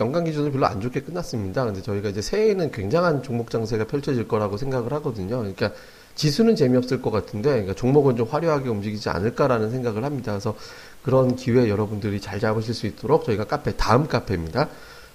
연간 0.00 0.24
기준으로 0.24 0.52
별로 0.52 0.66
안 0.66 0.80
좋게 0.80 1.00
끝났습니다. 1.00 1.64
근데 1.64 1.82
저희가 1.82 2.08
이제 2.08 2.20
새해에는 2.22 2.70
굉장한 2.72 3.22
종목 3.22 3.50
장세가 3.50 3.84
펼쳐질 3.86 4.26
거라고 4.26 4.56
생각을 4.56 4.92
하거든요. 4.94 5.38
그러니까 5.38 5.70
지수는 6.14 6.56
재미없을 6.56 7.00
것 7.00 7.10
같은데, 7.10 7.50
그러니까 7.50 7.74
종목은 7.74 8.16
좀 8.16 8.26
화려하게 8.28 8.68
움직이지 8.68 9.08
않을까라는 9.08 9.70
생각을 9.70 10.04
합니다. 10.04 10.32
그래서 10.32 10.56
그런 11.02 11.36
기회 11.36 11.68
여러분들이 11.68 12.20
잘 12.20 12.40
잡으실 12.40 12.74
수 12.74 12.86
있도록 12.86 13.24
저희가 13.24 13.44
카페 13.44 13.72
다음 13.76 14.06
카페입니다. 14.08 14.68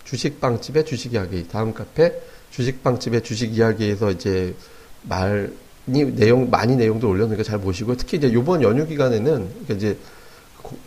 주식빵집의 0.05 0.85
주식 0.85 1.13
이야기 1.13 1.47
다음 1.47 1.73
카페 1.73 2.13
주식빵집의 2.51 3.23
주식 3.23 3.57
이야기에서 3.57 4.11
이제 4.11 4.55
말이 5.03 5.49
내용 5.85 6.49
많이 6.49 6.75
내용도 6.75 7.09
올려놓으니까 7.09 7.43
잘 7.43 7.59
보시고요. 7.59 7.97
특히 7.97 8.17
이제 8.17 8.27
이번 8.27 8.61
연휴 8.61 8.85
기간에는 8.87 9.23
그러니까 9.25 9.73
이제 9.73 9.93
고- 9.93 9.97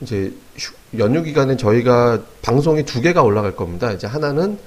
이제 0.00 0.32
휴- 0.56 0.74
연휴 0.98 1.22
기간에 1.22 1.56
저희가 1.56 2.20
방송이 2.42 2.84
두 2.84 3.00
개가 3.00 3.22
올라갈 3.22 3.54
겁니다. 3.56 3.92
이제 3.92 4.06
하나는 4.06 4.58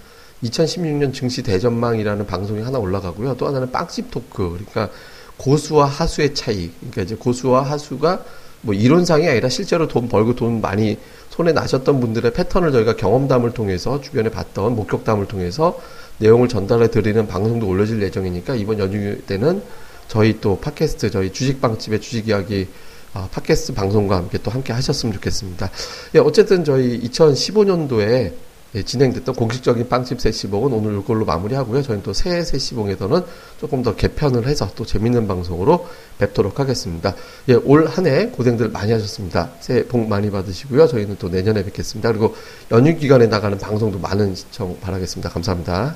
2016년 0.43 1.13
증시 1.13 1.41
대전망이라는 1.43 2.25
방송이 2.27 2.61
하나 2.61 2.77
올라가고요. 2.79 3.35
또 3.37 3.47
하나는 3.47 3.71
빵집 3.71 4.11
토크. 4.11 4.49
그러니까 4.51 4.89
고수와 5.37 5.85
하수의 5.85 6.33
차이. 6.35 6.69
그러니까 6.79 7.01
이제 7.03 7.15
고수와 7.15 7.63
하수가 7.63 8.23
뭐 8.61 8.73
이론상이 8.73 9.27
아니라 9.27 9.49
실제로 9.49 9.87
돈 9.87 10.07
벌고 10.07 10.35
돈 10.35 10.61
많이 10.61 10.97
손에 11.29 11.51
나셨던 11.51 11.99
분들의 11.99 12.31
패턴을 12.33 12.71
저희가 12.71 12.95
경험담을 12.95 13.51
통해서 13.53 13.99
주변에 14.01 14.29
봤던 14.29 14.75
목격담을 14.75 15.27
통해서 15.27 15.79
내용을 16.19 16.47
전달해 16.47 16.89
드리는 16.91 17.25
방송도 17.27 17.67
올려질 17.67 18.01
예정이니까 18.03 18.55
이번 18.55 18.79
연휴 18.79 19.17
때는 19.25 19.63
저희 20.07 20.39
또 20.39 20.59
팟캐스트 20.59 21.09
저희 21.09 21.33
주식빵집의 21.33 22.01
주식 22.01 22.27
이야기 22.27 22.67
아, 23.13 23.27
팟캐스트 23.31 23.73
방송과 23.73 24.17
함께 24.17 24.39
또 24.41 24.49
함께 24.51 24.73
하셨으면 24.73 25.13
좋겠습니다. 25.13 25.69
예, 26.15 26.19
어쨌든 26.19 26.63
저희 26.63 26.99
2015년도에 27.01 28.33
예, 28.75 28.81
진행됐던 28.81 29.35
공식적인 29.35 29.87
빵집 29.87 30.19
세시봉은 30.19 30.73
오늘 30.73 30.97
이걸로 30.97 31.25
마무리하고요. 31.25 31.83
저희는 31.83 32.01
또 32.01 32.11
새해 32.11 32.43
세시봉에서는 32.43 33.21
조금 33.59 33.83
더 33.83 33.95
개편을 33.95 34.47
해서 34.47 34.67
또 34.75 34.83
재밌는 34.83 35.27
방송으로 35.27 35.87
뵙도록 36.17 36.59
하겠습니다. 36.59 37.13
예, 37.49 37.53
올 37.53 37.85
한 37.87 38.07
해 38.07 38.27
고생들 38.29 38.69
많이 38.69 38.91
하셨습니다. 38.91 39.51
새해 39.59 39.85
복 39.85 40.07
많이 40.07 40.31
받으시고요. 40.31 40.87
저희는 40.87 41.17
또 41.19 41.29
내년에 41.29 41.63
뵙겠습니다. 41.65 42.09
그리고 42.09 42.35
연휴 42.71 42.97
기간에 42.97 43.27
나가는 43.27 43.55
방송도 43.59 43.99
많은 43.99 44.33
시청 44.33 44.79
바라겠습니다. 44.81 45.29
감사합니다. 45.29 45.95